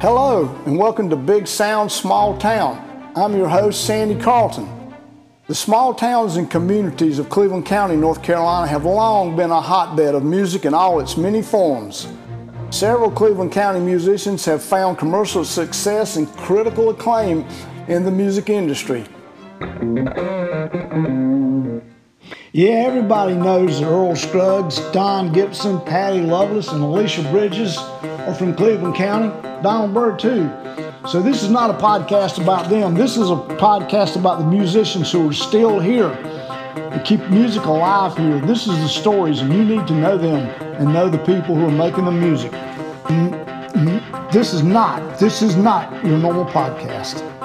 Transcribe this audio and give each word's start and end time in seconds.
Hello, 0.00 0.60
and 0.66 0.76
welcome 0.76 1.08
to 1.10 1.16
Big 1.16 1.46
Sound 1.46 1.92
Small 1.92 2.36
Town. 2.38 3.12
I'm 3.14 3.36
your 3.36 3.48
host, 3.48 3.84
Sandy 3.86 4.20
Carlton. 4.20 4.68
The 5.46 5.54
small 5.54 5.94
towns 5.94 6.36
and 6.36 6.50
communities 6.50 7.18
of 7.18 7.28
Cleveland 7.28 7.66
County, 7.66 7.94
North 7.96 8.22
Carolina 8.22 8.66
have 8.66 8.84
long 8.84 9.36
been 9.36 9.50
a 9.50 9.60
hotbed 9.60 10.14
of 10.14 10.24
music 10.24 10.64
in 10.64 10.74
all 10.74 10.98
its 10.98 11.16
many 11.16 11.42
forms. 11.42 12.08
Several 12.70 13.10
Cleveland 13.10 13.52
County 13.52 13.80
musicians 13.80 14.44
have 14.46 14.62
found 14.62 14.98
commercial 14.98 15.44
success 15.44 16.16
and 16.16 16.26
critical 16.36 16.90
acclaim 16.90 17.44
in 17.86 18.02
the 18.02 18.10
music 18.10 18.48
industry. 18.48 19.04
Yeah, 22.54 22.84
everybody 22.84 23.34
knows 23.34 23.80
that 23.80 23.86
Earl 23.86 24.14
Scruggs, 24.14 24.78
Don 24.90 25.32
Gibson, 25.32 25.80
Patty 25.80 26.20
Loveless, 26.20 26.68
and 26.68 26.82
Alicia 26.82 27.22
Bridges 27.30 27.78
are 27.78 28.34
from 28.34 28.54
Cleveland 28.54 28.94
County. 28.94 29.30
Donald 29.62 29.94
Byrd, 29.94 30.18
too. 30.18 30.50
So, 31.08 31.22
this 31.22 31.42
is 31.42 31.48
not 31.48 31.70
a 31.70 31.72
podcast 31.72 32.42
about 32.42 32.68
them. 32.68 32.92
This 32.92 33.16
is 33.16 33.30
a 33.30 33.36
podcast 33.36 34.16
about 34.16 34.40
the 34.40 34.44
musicians 34.44 35.10
who 35.10 35.30
are 35.30 35.32
still 35.32 35.80
here 35.80 36.10
and 36.10 37.02
keep 37.06 37.20
music 37.30 37.64
alive 37.64 38.18
here. 38.18 38.38
This 38.40 38.66
is 38.66 38.76
the 38.80 38.88
stories, 38.88 39.40
and 39.40 39.50
you 39.50 39.64
need 39.64 39.86
to 39.86 39.94
know 39.94 40.18
them 40.18 40.46
and 40.78 40.92
know 40.92 41.08
the 41.08 41.24
people 41.24 41.54
who 41.54 41.68
are 41.68 41.70
making 41.70 42.04
the 42.04 42.12
music. 42.12 42.52
Mm-hmm. 42.52 44.30
This 44.30 44.52
is 44.52 44.62
not, 44.62 45.18
this 45.18 45.40
is 45.40 45.56
not 45.56 46.04
your 46.04 46.18
normal 46.18 46.44
podcast. 46.44 47.41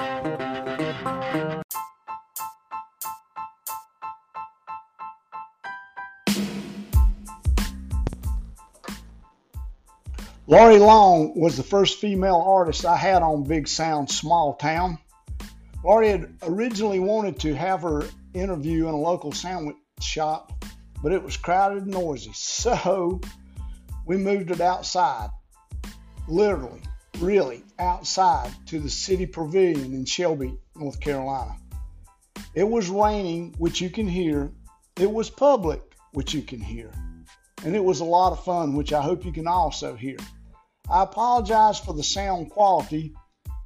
Laurie 10.50 10.78
Long 10.78 11.38
was 11.38 11.58
the 11.58 11.62
first 11.62 11.98
female 11.98 12.42
artist 12.46 12.86
I 12.86 12.96
had 12.96 13.22
on 13.22 13.44
Big 13.44 13.68
Sound 13.68 14.10
Small 14.10 14.54
Town. 14.54 14.96
Laurie 15.84 16.08
had 16.08 16.38
originally 16.42 17.00
wanted 17.00 17.38
to 17.40 17.54
have 17.54 17.82
her 17.82 18.04
interview 18.32 18.88
in 18.88 18.94
a 18.94 18.98
local 18.98 19.30
sandwich 19.30 19.76
shop, 20.00 20.64
but 21.02 21.12
it 21.12 21.22
was 21.22 21.36
crowded 21.36 21.82
and 21.82 21.92
noisy. 21.92 22.30
So 22.32 23.20
we 24.06 24.16
moved 24.16 24.50
it 24.50 24.62
outside, 24.62 25.28
literally, 26.26 26.80
really 27.18 27.62
outside 27.78 28.50
to 28.68 28.80
the 28.80 28.88
City 28.88 29.26
Pavilion 29.26 29.92
in 29.92 30.06
Shelby, 30.06 30.56
North 30.74 30.98
Carolina. 30.98 31.56
It 32.54 32.66
was 32.66 32.88
raining, 32.88 33.54
which 33.58 33.82
you 33.82 33.90
can 33.90 34.08
hear. 34.08 34.50
It 34.98 35.12
was 35.12 35.28
public, 35.28 35.82
which 36.12 36.32
you 36.32 36.40
can 36.40 36.62
hear. 36.62 36.90
And 37.64 37.76
it 37.76 37.84
was 37.84 38.00
a 38.00 38.04
lot 38.04 38.32
of 38.32 38.42
fun, 38.44 38.74
which 38.76 38.94
I 38.94 39.02
hope 39.02 39.26
you 39.26 39.32
can 39.32 39.46
also 39.46 39.94
hear. 39.94 40.16
I 40.90 41.02
apologize 41.02 41.78
for 41.78 41.92
the 41.92 42.02
sound 42.02 42.50
quality, 42.50 43.12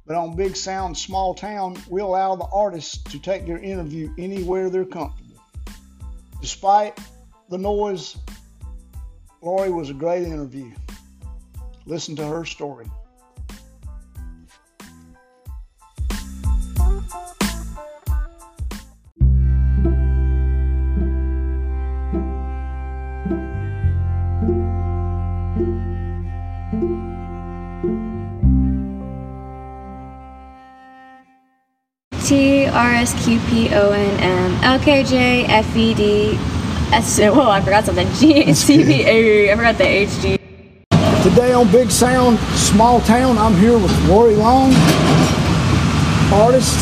but 0.05 0.17
on 0.17 0.35
Big 0.35 0.57
Sound 0.57 0.97
Small 0.97 1.33
Town, 1.33 1.77
we 1.89 2.01
allow 2.01 2.35
the 2.35 2.47
artists 2.51 2.97
to 3.11 3.19
take 3.19 3.45
their 3.45 3.59
interview 3.59 4.13
anywhere 4.17 4.69
they're 4.69 4.83
comfortable. 4.83 5.41
Despite 6.41 6.99
the 7.49 7.57
noise, 7.57 8.17
Laurie 9.41 9.71
was 9.71 9.89
a 9.89 9.93
great 9.93 10.23
interview. 10.23 10.71
Listen 11.85 12.15
to 12.17 12.27
her 12.27 12.43
story. 12.43 12.87
S 33.03 33.25
Q 33.25 33.37
P 33.49 33.67
O 33.75 33.91
N 33.91 34.17
M 34.21 34.63
L 34.63 34.79
K 34.79 35.03
J 35.03 35.43
F 35.43 35.75
E 35.75 35.93
D 35.93 36.37
S. 36.93 37.19
Whoa, 37.19 37.49
I 37.49 37.59
forgot 37.59 37.83
something. 37.83 38.07
G 38.13 38.53
C 38.53 38.81
V 38.81 39.03
A. 39.03 39.51
I 39.51 39.55
forgot 39.57 39.77
the 39.77 39.85
H 39.85 40.09
G. 40.21 40.37
Today 41.21 41.51
on 41.51 41.69
Big 41.69 41.91
Sound 41.91 42.39
Small 42.55 43.01
Town, 43.01 43.37
I'm 43.37 43.55
here 43.55 43.77
with 43.77 43.91
Laurie 44.07 44.35
Long, 44.35 44.71
artist, 46.31 46.77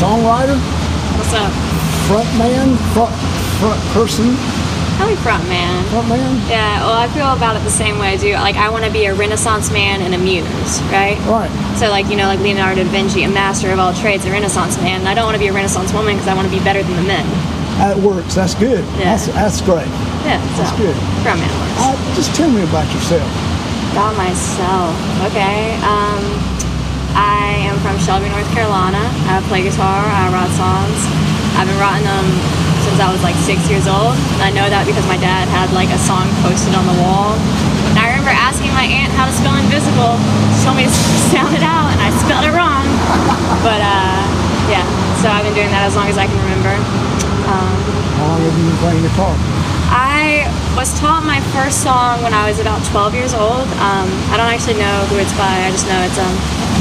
songwriter, 0.00 0.56
What's 1.18 1.34
up? 1.34 1.52
frontman, 2.08 2.76
front, 2.94 3.14
front 3.60 3.80
person, 3.92 4.28
Probably 5.00 5.16
front 5.24 5.48
man. 5.48 5.80
frontman. 5.88 6.36
Yeah, 6.52 6.84
well, 6.84 6.92
I 6.92 7.08
feel 7.08 7.32
about 7.32 7.56
it 7.56 7.64
the 7.64 7.72
same 7.72 7.96
way 7.96 8.12
I 8.12 8.16
do. 8.20 8.34
Like, 8.36 8.56
I 8.60 8.68
want 8.68 8.84
to 8.84 8.92
be 8.92 9.06
a 9.08 9.14
Renaissance 9.16 9.72
man 9.72 10.04
and 10.04 10.12
a 10.14 10.18
muse, 10.20 10.76
right? 10.92 11.16
Right. 11.24 11.48
So, 11.80 11.88
like, 11.88 12.12
you 12.12 12.20
know, 12.20 12.28
like 12.28 12.38
Leonardo 12.40 12.84
da 12.84 12.90
Vinci, 12.90 13.24
a 13.24 13.28
master 13.32 13.72
of 13.72 13.78
all 13.80 13.94
trades, 13.96 14.26
a 14.26 14.30
Renaissance 14.30 14.76
man. 14.84 15.00
And 15.00 15.08
I 15.08 15.14
don't 15.16 15.24
want 15.24 15.36
to 15.36 15.40
be 15.40 15.48
a 15.48 15.56
Renaissance 15.56 15.94
woman 15.96 16.20
because 16.20 16.28
I 16.28 16.34
want 16.36 16.52
to 16.52 16.52
be 16.52 16.60
better 16.62 16.82
than 16.84 16.94
the 17.00 17.08
men. 17.08 17.24
That 17.80 17.96
works. 17.96 18.34
That's 18.36 18.52
good. 18.54 18.84
Yeah. 19.00 19.16
That's, 19.16 19.26
that's 19.32 19.60
great. 19.64 19.88
Yeah, 20.28 20.36
so 20.52 20.68
That's 20.68 20.76
good. 20.76 20.92
front 21.24 21.40
man 21.40 21.48
works. 21.48 21.80
Uh, 21.80 21.96
just 22.12 22.36
tell 22.36 22.50
me 22.52 22.60
about 22.60 22.84
yourself. 22.92 23.24
About 23.96 24.12
myself. 24.20 24.92
Okay. 25.32 25.80
Um, 25.80 26.20
I 27.16 27.56
am 27.72 27.80
from 27.80 27.96
Shelby, 28.04 28.28
North 28.28 28.52
Carolina. 28.52 29.00
I 29.32 29.40
play 29.48 29.64
guitar. 29.64 30.04
I 30.04 30.28
write 30.28 30.52
songs. 30.60 31.00
I've 31.56 31.64
been 31.64 31.80
writing 31.80 32.04
them 32.04 32.28
since 32.90 33.06
I 33.06 33.14
was 33.14 33.22
like 33.22 33.38
six 33.46 33.70
years 33.70 33.86
old. 33.86 34.18
I 34.42 34.50
know 34.50 34.66
that 34.66 34.82
because 34.82 35.06
my 35.06 35.14
dad 35.22 35.46
had 35.46 35.70
like 35.70 35.94
a 35.94 36.00
song 36.02 36.26
posted 36.42 36.74
on 36.74 36.82
the 36.90 36.98
wall. 36.98 37.38
And 37.94 38.02
I 38.02 38.10
remember 38.10 38.34
asking 38.34 38.74
my 38.74 38.82
aunt 38.82 39.14
how 39.14 39.30
to 39.30 39.34
spell 39.34 39.54
invisible. 39.54 40.18
She 40.58 40.66
told 40.66 40.74
me 40.74 40.90
to 40.90 40.94
sound 41.30 41.54
it 41.54 41.62
out, 41.62 41.86
and 41.94 42.02
I 42.02 42.10
spelled 42.18 42.50
it 42.50 42.54
wrong. 42.54 42.82
But 43.62 43.78
uh, 43.78 44.18
yeah, 44.66 44.82
so 45.22 45.30
I've 45.30 45.46
been 45.46 45.54
doing 45.54 45.70
that 45.70 45.86
as 45.86 45.94
long 45.94 46.10
as 46.10 46.18
I 46.18 46.26
can 46.26 46.34
remember. 46.42 46.74
Um, 47.46 47.74
How 48.18 48.34
long 48.34 48.42
have 48.42 48.54
you 48.58 48.66
been 48.66 48.80
playing 48.82 49.02
the 49.06 49.10
guitar? 49.14 49.38
I 49.90 50.50
was 50.74 50.90
taught 50.98 51.22
my 51.22 51.38
first 51.54 51.82
song 51.86 52.22
when 52.26 52.34
I 52.34 52.50
was 52.50 52.58
about 52.58 52.82
12 52.90 53.14
years 53.14 53.34
old. 53.34 53.66
Um, 53.78 54.10
I 54.30 54.38
don't 54.38 54.50
actually 54.50 54.82
know 54.82 54.96
who 55.10 55.18
it's 55.22 55.34
by. 55.38 55.50
I 55.62 55.70
just 55.70 55.86
know 55.86 55.98
it's 56.02 56.18
um. 56.18 56.34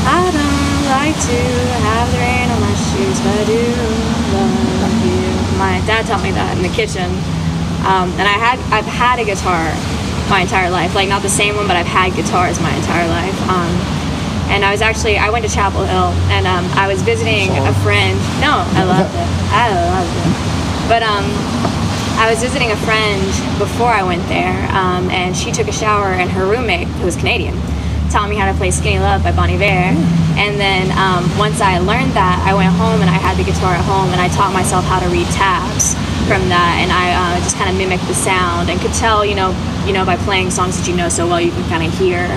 I 0.10 0.26
don't 0.34 0.82
like 0.90 1.18
to 1.18 1.40
have 1.86 2.10
the 2.10 2.18
rain 2.18 2.50
on 2.50 2.62
my 2.66 2.74
shoes, 2.74 3.18
but 3.22 3.34
I 3.34 3.46
do 3.46 3.62
love. 4.34 4.49
My 5.60 5.84
dad 5.84 6.08
taught 6.08 6.24
me 6.24 6.32
that 6.32 6.56
in 6.56 6.64
the 6.64 6.72
kitchen, 6.72 7.12
um, 7.84 8.08
and 8.16 8.24
I 8.24 8.40
had 8.40 8.56
I've 8.72 8.88
had 8.88 9.20
a 9.20 9.26
guitar 9.28 9.68
my 10.32 10.48
entire 10.48 10.72
life. 10.72 10.96
Like 10.96 11.12
not 11.12 11.22
the 11.22 11.30
same 11.30 11.60
one, 11.60 11.68
but 11.68 11.76
I've 11.76 11.90
had 11.90 12.16
guitars 12.16 12.64
my 12.64 12.72
entire 12.72 13.08
life. 13.12 13.36
Um, 13.52 13.68
and 14.50 14.64
I 14.64 14.72
was 14.72 14.82
actually 14.82 15.20
I 15.20 15.30
went 15.30 15.44
to 15.44 15.52
Chapel 15.52 15.84
Hill, 15.84 16.16
and 16.32 16.48
um, 16.48 16.64
I 16.80 16.88
was 16.88 17.04
visiting 17.04 17.52
a 17.52 17.74
friend. 17.84 18.16
No, 18.40 18.64
I 18.72 18.88
loved 18.88 19.12
it. 19.12 19.30
I 19.52 19.68
loved 19.76 20.16
it. 20.16 20.32
But 20.88 21.04
um, 21.04 21.28
I 22.18 22.32
was 22.32 22.40
visiting 22.40 22.72
a 22.72 22.80
friend 22.88 23.22
before 23.60 23.92
I 23.92 24.04
went 24.04 24.24
there, 24.28 24.58
um, 24.72 25.12
and 25.12 25.36
she 25.36 25.52
took 25.52 25.68
a 25.68 25.76
shower, 25.76 26.16
and 26.16 26.32
her 26.32 26.48
roommate, 26.48 26.88
who 26.88 27.06
was 27.06 27.16
Canadian, 27.16 27.56
taught 28.10 28.30
me 28.30 28.36
how 28.36 28.52
to 28.52 28.58
play 28.58 28.72
Skinny 28.72 29.00
Love 29.00 29.24
by 29.24 29.32
Bon 29.32 29.50
Iver. 29.50 29.94
And 30.40 30.60
then 30.60 30.90
um, 30.98 31.30
once 31.38 31.62
I 31.62 31.78
learned 31.80 32.14
that, 32.14 32.42
I 32.48 32.54
went 32.54 32.74
home 32.74 33.02
and 33.02 33.10
I 33.10 33.20
had 33.20 33.38
the 33.38 33.44
guitar 33.44 33.76
at 33.76 33.86
home, 33.86 34.10
and 34.10 34.20
I 34.20 34.28
taught 34.30 34.54
myself 34.54 34.86
how 34.86 35.00
to 35.00 35.08
read 35.10 35.28
tabs 35.36 35.94
from 36.30 36.48
that, 36.50 36.78
and 36.78 36.94
I 36.94 37.12
uh, 37.12 37.42
just 37.42 37.58
kind 37.58 37.70
of 37.70 37.76
mimicked 37.76 38.06
the 38.06 38.14
sound 38.14 38.70
and 38.70 38.80
could 38.80 38.94
tell, 38.94 39.26
you 39.26 39.34
know, 39.34 39.50
you 39.86 39.94
know, 39.94 40.06
by 40.06 40.16
playing 40.24 40.52
songs 40.52 40.78
that 40.78 40.88
you 40.88 40.96
know 40.96 41.10
so 41.10 41.26
well, 41.26 41.42
you 41.42 41.52
can 41.52 41.66
kind 41.70 41.82
of 41.82 41.92
hear 41.98 42.30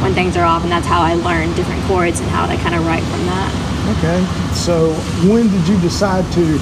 when 0.00 0.14
things 0.14 0.36
are 0.36 0.46
off, 0.46 0.62
and 0.62 0.70
that's 0.70 0.86
how 0.86 1.02
I 1.02 1.14
learned 1.14 1.54
different 1.56 1.82
chords 1.84 2.20
and 2.20 2.28
how 2.30 2.46
to 2.46 2.56
kind 2.62 2.74
of 2.74 2.86
write 2.86 3.02
from 3.02 3.26
that. 3.26 3.50
Okay. 3.98 4.22
So 4.54 4.94
when 5.26 5.50
did 5.50 5.66
you 5.66 5.80
decide 5.80 6.24
to? 6.38 6.58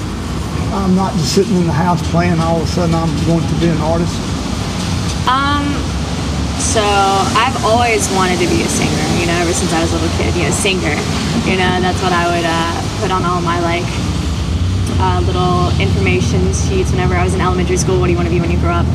I'm 0.73 0.95
not 0.95 1.13
just 1.13 1.33
sitting 1.33 1.55
in 1.55 1.65
the 1.65 1.73
house 1.73 2.01
playing. 2.11 2.39
All 2.39 2.57
of 2.57 2.63
a 2.63 2.67
sudden, 2.67 2.95
I'm 2.95 3.09
going 3.25 3.45
to 3.45 3.55
be 3.61 3.69
an 3.69 3.77
artist. 3.85 4.17
Um, 5.29 5.65
so 6.59 6.83
I've 6.83 7.55
always 7.63 8.11
wanted 8.19 8.35
to 8.43 8.47
be 8.51 8.61
a 8.61 8.67
singer, 8.67 9.07
you 9.15 9.25
know, 9.25 9.37
ever 9.39 9.53
since 9.55 9.71
I 9.71 9.79
was 9.79 9.91
a 9.91 9.95
little 9.95 10.11
kid, 10.19 10.35
you 10.35 10.43
know, 10.43 10.51
singer. 10.51 10.91
You 11.47 11.55
know, 11.55 11.79
that's 11.79 12.01
what 12.03 12.11
I 12.11 12.27
would 12.27 12.43
uh, 12.43 12.75
put 12.99 13.11
on 13.11 13.23
all 13.23 13.39
my 13.41 13.59
like 13.63 13.87
uh, 14.99 15.23
little 15.23 15.71
information 15.79 16.43
sheets 16.51 16.91
whenever 16.91 17.15
I 17.15 17.23
was 17.23 17.33
in 17.33 17.41
elementary 17.41 17.77
school. 17.77 17.99
What 17.99 18.07
do 18.07 18.11
you 18.11 18.17
want 18.19 18.27
to 18.27 18.33
be 18.33 18.41
when 18.41 18.51
you 18.51 18.59
grow 18.59 18.83
up? 18.83 18.87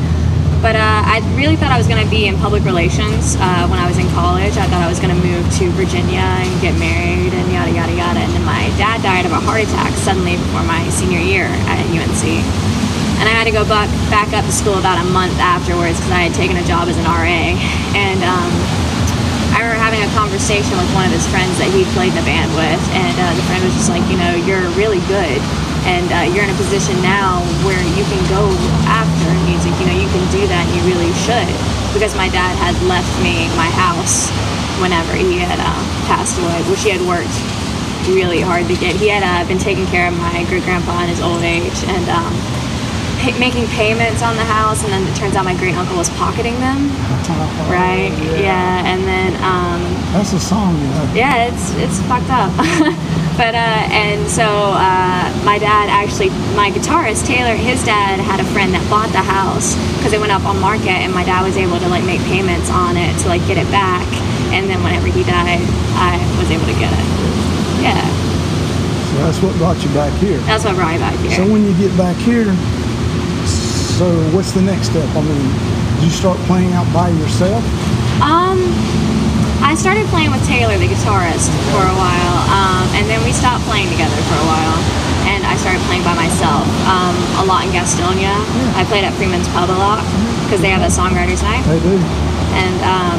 But 0.61 0.77
uh, 0.77 1.01
I 1.09 1.21
really 1.33 1.55
thought 1.57 1.71
I 1.73 1.77
was 1.77 1.87
going 1.87 2.01
to 2.03 2.09
be 2.09 2.27
in 2.27 2.37
public 2.37 2.63
relations 2.63 3.35
uh, 3.37 3.67
when 3.67 3.81
I 3.81 3.89
was 3.89 3.97
in 3.97 4.07
college. 4.13 4.57
I 4.57 4.69
thought 4.69 4.81
I 4.85 4.89
was 4.89 5.01
going 5.01 5.13
to 5.13 5.21
move 5.21 5.43
to 5.57 5.69
Virginia 5.73 6.21
and 6.21 6.49
get 6.61 6.77
married 6.77 7.33
and 7.33 7.45
yada 7.51 7.73
yada 7.73 7.93
yada. 7.93 8.19
And 8.21 8.31
then 8.33 8.45
my 8.45 8.69
dad 8.77 9.01
died 9.01 9.25
of 9.25 9.33
a 9.33 9.41
heart 9.41 9.65
attack 9.65 9.93
suddenly 10.05 10.37
before 10.37 10.63
my 10.63 10.85
senior 10.89 11.19
year 11.19 11.49
at 11.65 11.81
UNC 11.89 12.74
and 13.19 13.25
I 13.29 13.33
had 13.33 13.45
to 13.47 13.55
go 13.55 13.63
back 13.63 13.87
back 14.11 14.33
up 14.35 14.43
to 14.45 14.51
school 14.51 14.77
about 14.77 14.99
a 14.99 15.07
month 15.09 15.35
afterwards 15.39 15.97
because 15.99 16.11
I 16.11 16.27
had 16.27 16.33
taken 16.35 16.57
a 16.57 16.65
job 16.67 16.87
as 16.87 16.97
an 16.97 17.07
RA. 17.07 17.55
And 17.95 18.19
um, 18.27 18.51
I 19.55 19.63
remember 19.63 19.79
having 19.79 20.03
a 20.03 20.11
conversation 20.11 20.75
with 20.75 20.89
one 20.91 21.07
of 21.07 21.13
his 21.15 21.23
friends 21.31 21.55
that 21.63 21.71
he 21.71 21.87
played 21.95 22.11
in 22.11 22.19
the 22.19 22.27
band 22.27 22.51
with, 22.59 22.81
and 22.91 23.15
uh, 23.15 23.31
the 23.39 23.45
friend 23.47 23.63
was 23.63 23.71
just 23.73 23.87
like, 23.87 24.03
you 24.11 24.19
know, 24.19 24.35
you're 24.43 24.67
really 24.75 24.99
good, 25.07 25.39
and 25.87 26.05
uh, 26.11 26.27
you're 26.27 26.43
in 26.43 26.51
a 26.51 26.59
position 26.59 26.99
now 26.99 27.39
where 27.63 27.79
you 27.95 28.03
can 28.03 28.19
go 28.27 28.51
after 28.91 29.29
music. 29.47 29.71
You 29.79 29.87
know, 29.87 29.95
you 29.95 30.11
can 30.11 30.25
do 30.27 30.43
that, 30.51 30.67
and 30.67 30.73
you 30.75 30.83
really 30.91 31.11
should. 31.23 31.47
because 31.95 32.11
my 32.19 32.27
dad 32.27 32.51
had 32.59 32.75
left 32.91 33.07
me 33.23 33.47
my 33.55 33.71
house 33.71 34.27
whenever 34.83 35.15
he 35.15 35.39
had 35.39 35.55
uh, 35.63 35.79
passed 36.11 36.35
away, 36.35 36.59
which 36.67 36.83
he 36.83 36.91
had 36.91 36.99
worked 37.07 37.31
really 38.11 38.43
hard 38.43 38.67
to 38.67 38.75
get. 38.75 38.99
He 38.99 39.07
had 39.07 39.23
uh, 39.23 39.47
been 39.47 39.57
taking 39.57 39.87
care 39.87 40.11
of 40.11 40.17
my 40.19 40.43
great 40.51 40.63
grandpa 40.67 41.03
in 41.03 41.09
his 41.09 41.21
old 41.23 41.41
age 41.41 41.79
and 41.87 42.05
um, 42.11 42.35
pay- 43.21 43.37
making 43.39 43.67
payments 43.75 44.21
on 44.21 44.35
the 44.35 44.43
house, 44.45 44.83
and 44.83 44.91
then 44.91 45.03
it 45.07 45.15
turns 45.15 45.35
out 45.35 45.45
my 45.45 45.55
great 45.57 45.75
uncle 45.75 45.97
was 45.97 46.09
pocketing 46.11 46.55
them. 46.59 46.89
Right? 47.65 48.13
Yeah. 48.37 48.85
And 48.85 49.01
then 49.03 49.33
um, 49.41 49.81
That's 50.13 50.33
a 50.33 50.39
song, 50.39 50.77
you 50.77 50.85
know. 50.93 51.11
yeah, 51.15 51.49
it's 51.49 51.73
it's 51.81 51.97
fucked 52.05 52.29
up. 52.29 52.53
but 53.41 53.55
uh, 53.57 53.81
and 53.89 54.21
so 54.29 54.45
uh, 54.45 55.25
my 55.43 55.57
dad 55.57 55.89
actually, 55.89 56.29
my 56.53 56.69
guitarist 56.69 57.25
Taylor, 57.25 57.55
his 57.57 57.83
dad 57.83 58.19
had 58.21 58.39
a 58.39 58.45
friend 58.53 58.71
that 58.77 58.85
bought 58.93 59.09
the 59.09 59.25
house 59.25 59.73
because 59.97 60.13
it 60.13 60.19
went 60.21 60.31
up 60.31 60.45
on 60.45 60.61
market, 60.61 61.01
and 61.01 61.11
my 61.11 61.25
dad 61.25 61.41
was 61.41 61.57
able 61.57 61.79
to 61.81 61.87
like 61.89 62.05
make 62.05 62.21
payments 62.29 62.69
on 62.69 62.95
it 62.95 63.17
to 63.25 63.27
like 63.27 63.41
get 63.49 63.57
it 63.57 63.67
back. 63.73 64.05
And 64.53 64.69
then 64.69 64.83
whenever 64.85 65.07
he 65.09 65.25
died, 65.25 65.65
I 65.97 66.21
was 66.37 66.51
able 66.53 66.69
to 66.69 66.77
get 66.77 66.93
it. 66.93 67.05
Yeah, 67.81 67.97
So 69.09 69.13
that's 69.25 69.41
what 69.41 69.57
brought 69.57 69.81
you 69.81 69.89
back 69.97 70.13
here. 70.21 70.37
that's 70.45 70.63
what 70.63 70.75
brought 70.77 70.93
me 70.93 70.99
back 71.01 71.17
here. 71.25 71.31
So 71.33 71.43
when 71.49 71.65
you 71.65 71.73
get 71.81 71.89
back 71.97 72.15
here, 72.21 72.53
so 73.95 74.11
what's 74.35 74.51
the 74.51 74.61
next 74.61 74.91
step? 74.91 75.07
I 75.15 75.23
mean, 75.23 75.47
do 75.99 76.03
you 76.03 76.11
start 76.11 76.35
playing 76.51 76.75
out 76.75 76.83
by 76.91 77.07
yourself? 77.15 77.63
Um, 78.19 78.59
I 79.63 79.71
started 79.79 80.03
playing 80.11 80.35
with 80.35 80.43
Taylor, 80.43 80.75
the 80.75 80.91
guitarist, 80.91 81.47
for 81.71 81.79
a 81.79 81.95
while, 81.95 82.37
um, 82.51 82.83
and 82.99 83.07
then 83.07 83.23
we 83.23 83.31
stopped 83.31 83.63
playing 83.63 83.87
together 83.87 84.19
for 84.27 84.35
a 84.35 84.47
while. 84.51 84.77
And 85.31 85.47
I 85.47 85.55
started 85.57 85.81
playing 85.87 86.03
by 86.03 86.13
myself 86.13 86.67
um, 86.85 87.15
a 87.39 87.43
lot 87.47 87.63
in 87.65 87.71
Gastonia. 87.71 88.35
I 88.75 88.83
played 88.85 89.07
at 89.07 89.15
Freeman's 89.15 89.47
Pub 89.55 89.71
a 89.71 89.79
lot 89.79 90.03
because 90.43 90.59
they 90.59 90.69
have 90.69 90.83
a 90.83 90.91
songwriters 90.91 91.41
night. 91.41 91.63
They 91.63 91.79
do. 91.79 91.95
And 92.53 92.77
um, 92.83 93.17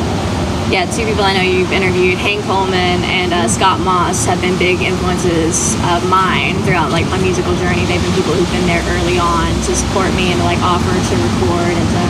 yeah, 0.70 0.82
two 0.90 1.06
people 1.06 1.22
I 1.22 1.32
know 1.38 1.46
you've 1.46 1.70
interviewed, 1.70 2.18
Hank 2.18 2.42
Coleman 2.44 2.98
and 3.06 3.30
uh, 3.32 3.46
Scott 3.46 3.78
Moss, 3.80 4.26
have 4.26 4.40
been 4.42 4.58
big 4.58 4.82
influences 4.82 5.78
of 5.94 6.02
mine 6.10 6.58
throughout 6.66 6.90
like 6.90 7.06
my 7.06 7.18
musical 7.22 7.54
journey. 7.62 7.86
They've 7.86 8.02
been 8.02 8.16
people 8.18 8.34
who've 8.34 8.50
been 8.50 8.66
there 8.66 8.82
early 8.98 9.14
on 9.18 9.46
to 9.66 9.72
support 9.78 10.10
me 10.18 10.34
and 10.34 10.38
to 10.42 10.46
like 10.46 10.58
offer 10.66 10.90
to 10.90 11.14
record 11.22 11.70
and 11.70 11.88
to 11.94 12.02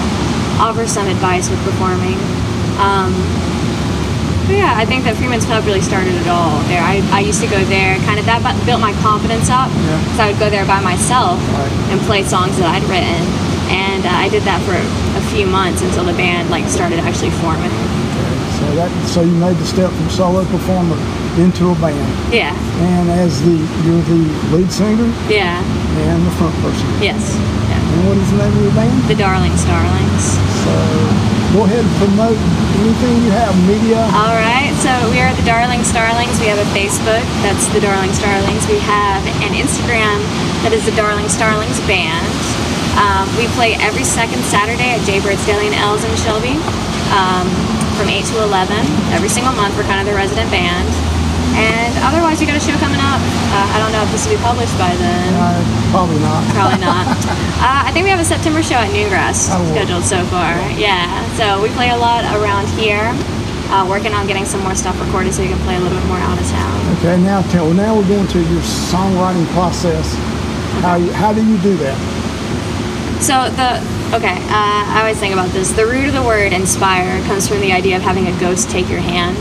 offer 0.56 0.88
some 0.88 1.04
advice 1.04 1.52
with 1.52 1.60
performing. 1.68 2.16
Um, 2.80 3.12
but 4.48 4.56
yeah, 4.56 4.72
I 4.78 4.86
think 4.88 5.04
that 5.04 5.18
Freeman's 5.20 5.44
Pub 5.44 5.60
really 5.68 5.82
started 5.84 6.14
it 6.16 6.28
all 6.30 6.56
there. 6.72 6.80
I, 6.80 7.02
I 7.12 7.20
used 7.20 7.42
to 7.44 7.50
go 7.50 7.60
there, 7.68 7.98
kind 8.08 8.16
of 8.16 8.24
that 8.24 8.40
bu- 8.40 8.56
built 8.64 8.80
my 8.80 8.94
confidence 9.04 9.52
up 9.52 9.68
Yeah. 9.84 10.00
because 10.00 10.20
I 10.22 10.26
would 10.32 10.38
go 10.40 10.48
there 10.48 10.64
by 10.64 10.80
myself 10.80 11.36
Right. 11.52 11.92
and 11.92 11.98
play 12.08 12.22
songs 12.24 12.56
that 12.62 12.72
I'd 12.72 12.86
written. 12.88 13.20
And 13.68 14.06
uh, 14.06 14.14
I 14.16 14.30
did 14.30 14.46
that 14.48 14.62
for 14.64 14.78
a 14.78 15.22
few 15.34 15.44
months 15.50 15.82
until 15.82 16.06
the 16.08 16.14
band 16.16 16.48
like 16.48 16.64
started 16.70 17.02
actually 17.02 17.34
forming. 17.42 17.74
So 18.76 18.84
that 18.84 18.92
so 19.08 19.20
you 19.24 19.32
made 19.40 19.56
the 19.56 19.64
step 19.64 19.88
from 19.88 20.04
solo 20.12 20.44
performer 20.52 21.00
into 21.40 21.72
a 21.72 21.76
band, 21.80 21.96
Yeah, 22.28 22.52
and 22.52 23.08
as 23.08 23.40
the 23.40 23.56
you're 23.88 24.04
the 24.04 24.20
lead 24.52 24.68
singer 24.68 25.08
yeah, 25.32 25.64
and 26.04 26.20
the 26.20 26.34
front 26.36 26.52
person. 26.60 26.84
yes, 27.00 27.16
yeah. 27.72 27.80
And 27.80 28.00
what 28.04 28.20
is 28.20 28.28
the 28.28 28.36
name 28.36 28.52
of 28.52 28.60
your 28.68 28.76
band? 28.76 28.92
The 29.08 29.16
Darling 29.16 29.56
Starlings. 29.56 30.36
So 30.60 30.76
go 31.56 31.64
ahead 31.64 31.88
and 31.88 31.94
promote 32.04 32.36
anything 32.84 33.16
you 33.24 33.32
have, 33.32 33.56
media. 33.64 34.04
All 34.12 34.36
right, 34.44 34.68
so 34.84 34.92
we 35.08 35.24
are 35.24 35.32
the 35.32 35.48
Darling 35.48 35.80
Starlings. 35.80 36.36
We 36.36 36.52
have 36.52 36.60
a 36.60 36.68
Facebook, 36.76 37.24
that's 37.40 37.64
the 37.72 37.80
Darling 37.80 38.12
Starlings. 38.12 38.60
We 38.68 38.76
have 38.84 39.24
an 39.40 39.56
Instagram, 39.56 40.20
that 40.68 40.76
is 40.76 40.84
the 40.84 40.92
Darling 40.92 41.32
Starlings 41.32 41.80
Band. 41.88 42.28
Um, 43.00 43.24
we 43.40 43.48
play 43.56 43.80
every 43.80 44.04
second 44.04 44.44
Saturday 44.52 44.92
at 44.92 45.00
Jaybirds 45.08 45.40
Deli 45.48 45.72
and 45.72 45.76
L's 45.80 46.04
in 46.04 46.12
Shelby 46.28 46.60
um, 47.12 47.48
from 47.96 48.08
8 48.08 48.24
to 48.32 48.42
11. 48.44 48.76
Every 49.16 49.28
single 49.28 49.52
month, 49.56 49.76
we're 49.76 49.88
kind 49.88 50.00
of 50.00 50.06
the 50.06 50.14
resident 50.14 50.50
band. 50.52 50.86
And 51.56 51.92
otherwise, 52.04 52.36
we 52.40 52.44
got 52.44 52.56
a 52.56 52.60
show 52.60 52.76
coming 52.76 53.00
up. 53.00 53.20
Uh, 53.56 53.64
I 53.72 53.80
don't 53.80 53.88
know 53.92 54.04
if 54.04 54.10
this 54.12 54.28
will 54.28 54.36
be 54.36 54.42
published 54.44 54.76
by 54.76 54.92
then. 55.00 55.32
Uh, 55.32 55.56
probably 55.90 56.20
not. 56.20 56.44
Probably 56.52 56.80
not. 56.84 57.08
uh, 57.08 57.88
I 57.88 57.90
think 57.92 58.04
we 58.04 58.10
have 58.12 58.20
a 58.20 58.28
September 58.28 58.62
show 58.62 58.76
at 58.76 58.92
Newgrass 58.92 59.48
Oh, 59.48 59.64
scheduled 59.72 60.04
so 60.04 60.20
far. 60.28 60.52
Yeah, 60.76 61.08
so 61.40 61.62
we 61.62 61.70
play 61.72 61.90
a 61.90 61.96
lot 61.96 62.24
around 62.36 62.68
here. 62.76 63.08
Uh, 63.72 63.86
working 63.88 64.12
on 64.12 64.26
getting 64.26 64.44
some 64.44 64.60
more 64.62 64.74
stuff 64.76 64.94
recorded 65.00 65.32
so 65.32 65.40
you 65.42 65.48
can 65.48 65.58
play 65.64 65.74
a 65.76 65.80
little 65.80 65.96
bit 65.96 66.06
more 66.06 66.18
out 66.20 66.38
of 66.38 66.46
town. 66.52 66.76
Okay, 66.98 67.16
now 67.24 67.40
tell. 67.50 67.72
Now 67.72 67.96
we're 67.96 68.06
going 68.06 68.28
to 68.28 68.38
your 68.52 68.60
songwriting 68.92 69.46
process. 69.56 70.12
How 70.84 70.96
you, 70.96 71.10
how 71.12 71.32
do 71.32 71.40
you 71.44 71.56
do 71.64 71.74
that? 71.78 71.96
So 73.22 73.48
the 73.56 73.80
okay, 74.14 74.36
uh, 74.50 74.82
I 74.86 75.00
always 75.00 75.18
think 75.18 75.32
about 75.32 75.50
this. 75.50 75.72
The 75.72 75.86
root 75.86 76.06
of 76.06 76.14
the 76.14 76.22
word 76.22 76.52
inspire 76.52 77.22
comes 77.26 77.48
from 77.48 77.60
the 77.60 77.72
idea 77.72 77.96
of 77.96 78.02
having 78.02 78.28
a 78.28 78.34
ghost 78.38 78.70
take 78.70 78.88
your 78.88 79.00
hand. 79.00 79.38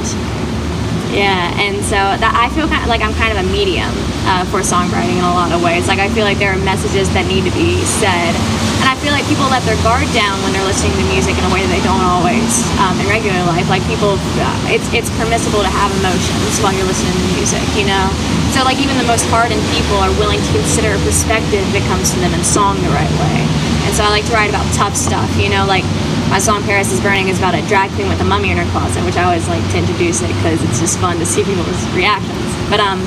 Yeah, 1.13 1.53
and 1.63 1.79
so 1.79 1.95
that 1.95 2.35
I 2.35 2.51
feel 2.51 2.67
kind 2.67 2.83
of 2.83 2.91
like 2.91 2.99
I'm 2.99 3.15
kind 3.15 3.31
of 3.31 3.39
a 3.39 3.47
medium 3.47 3.87
uh, 4.27 4.43
for 4.51 4.59
songwriting 4.65 5.15
in 5.15 5.23
a 5.23 5.31
lot 5.31 5.55
of 5.55 5.63
ways. 5.63 5.87
Like 5.87 6.03
I 6.03 6.11
feel 6.11 6.27
like 6.27 6.43
there 6.43 6.51
are 6.51 6.59
messages 6.59 7.07
that 7.15 7.23
need 7.31 7.47
to 7.47 7.53
be 7.55 7.79
said, 7.87 8.35
and 8.83 8.87
I 8.91 8.99
feel 8.99 9.15
like 9.15 9.23
people 9.31 9.47
let 9.47 9.63
their 9.63 9.79
guard 9.79 10.11
down 10.11 10.35
when 10.43 10.51
they're 10.51 10.67
listening 10.67 10.91
to 10.99 11.05
music 11.07 11.39
in 11.39 11.45
a 11.47 11.51
way 11.55 11.63
that 11.63 11.71
they 11.71 11.79
don't 11.87 12.03
always 12.03 12.67
um, 12.83 12.99
in 12.99 13.07
regular 13.07 13.39
life. 13.47 13.63
Like 13.71 13.85
people, 13.87 14.19
uh, 14.19 14.75
it's 14.75 14.91
it's 14.91 15.07
permissible 15.15 15.63
to 15.63 15.71
have 15.71 15.87
emotions 16.03 16.59
while 16.59 16.75
you're 16.75 16.89
listening 16.89 17.15
to 17.15 17.25
music, 17.39 17.63
you 17.79 17.87
know. 17.87 18.11
So 18.51 18.67
like 18.67 18.83
even 18.83 18.99
the 18.99 19.07
most 19.07 19.23
hardened 19.31 19.63
people 19.71 19.95
are 20.03 20.11
willing 20.19 20.43
to 20.43 20.51
consider 20.51 20.91
a 20.91 21.01
perspective 21.07 21.63
that 21.71 21.83
comes 21.87 22.11
to 22.11 22.19
them 22.19 22.35
in 22.35 22.43
song 22.43 22.75
the 22.83 22.91
right 22.91 23.13
way. 23.23 23.64
I 24.05 24.09
like 24.09 24.25
to 24.27 24.33
write 24.33 24.51
about 24.53 24.69
tough 24.75 24.95
stuff, 24.95 25.25
you 25.41 25.49
know, 25.49 25.65
like 25.65 25.81
my 26.29 26.37
song 26.37 26.61
Paris 26.61 26.93
is 26.93 27.01
Burning 27.01 27.27
is 27.27 27.39
about 27.39 27.57
a 27.57 27.65
drag 27.65 27.89
queen 27.97 28.07
with 28.07 28.21
a 28.21 28.23
mummy 28.23 28.51
in 28.51 28.57
her 28.57 28.69
closet, 28.69 29.03
which 29.03 29.17
I 29.17 29.25
always 29.25 29.47
like 29.49 29.65
to 29.73 29.81
introduce 29.81 30.21
it 30.21 30.29
because 30.37 30.61
it's 30.61 30.79
just 30.79 30.99
fun 31.01 31.17
to 31.17 31.25
see 31.25 31.41
people's 31.49 31.81
reactions. 31.97 32.45
But 32.69 32.85
um, 32.85 33.01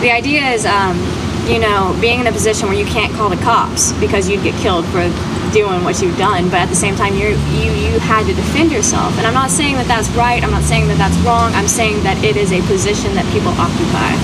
the 0.00 0.08
idea 0.08 0.48
is, 0.48 0.64
um, 0.64 0.96
you 1.44 1.60
know, 1.60 1.92
being 2.00 2.20
in 2.20 2.26
a 2.26 2.32
position 2.32 2.72
where 2.72 2.78
you 2.78 2.86
can't 2.88 3.12
call 3.12 3.28
the 3.28 3.36
cops 3.44 3.92
because 4.00 4.30
you'd 4.32 4.42
get 4.42 4.56
killed 4.64 4.88
for 4.88 5.04
doing 5.52 5.84
what 5.84 6.00
you've 6.00 6.16
done, 6.16 6.48
but 6.48 6.64
at 6.64 6.70
the 6.72 6.80
same 6.80 6.96
time, 6.96 7.12
you 7.12 7.36
you 7.52 7.68
you 7.76 8.00
had 8.00 8.24
to 8.24 8.32
defend 8.32 8.72
yourself. 8.72 9.12
And 9.20 9.26
I'm 9.26 9.36
not 9.36 9.50
saying 9.50 9.76
that 9.76 9.92
that's 9.92 10.08
right. 10.16 10.42
I'm 10.42 10.56
not 10.56 10.64
saying 10.64 10.88
that 10.88 10.96
that's 10.96 11.16
wrong. 11.20 11.52
I'm 11.52 11.68
saying 11.68 12.02
that 12.08 12.16
it 12.24 12.40
is 12.40 12.48
a 12.48 12.64
position 12.64 13.12
that 13.20 13.28
people 13.28 13.52
occupy. 13.60 14.16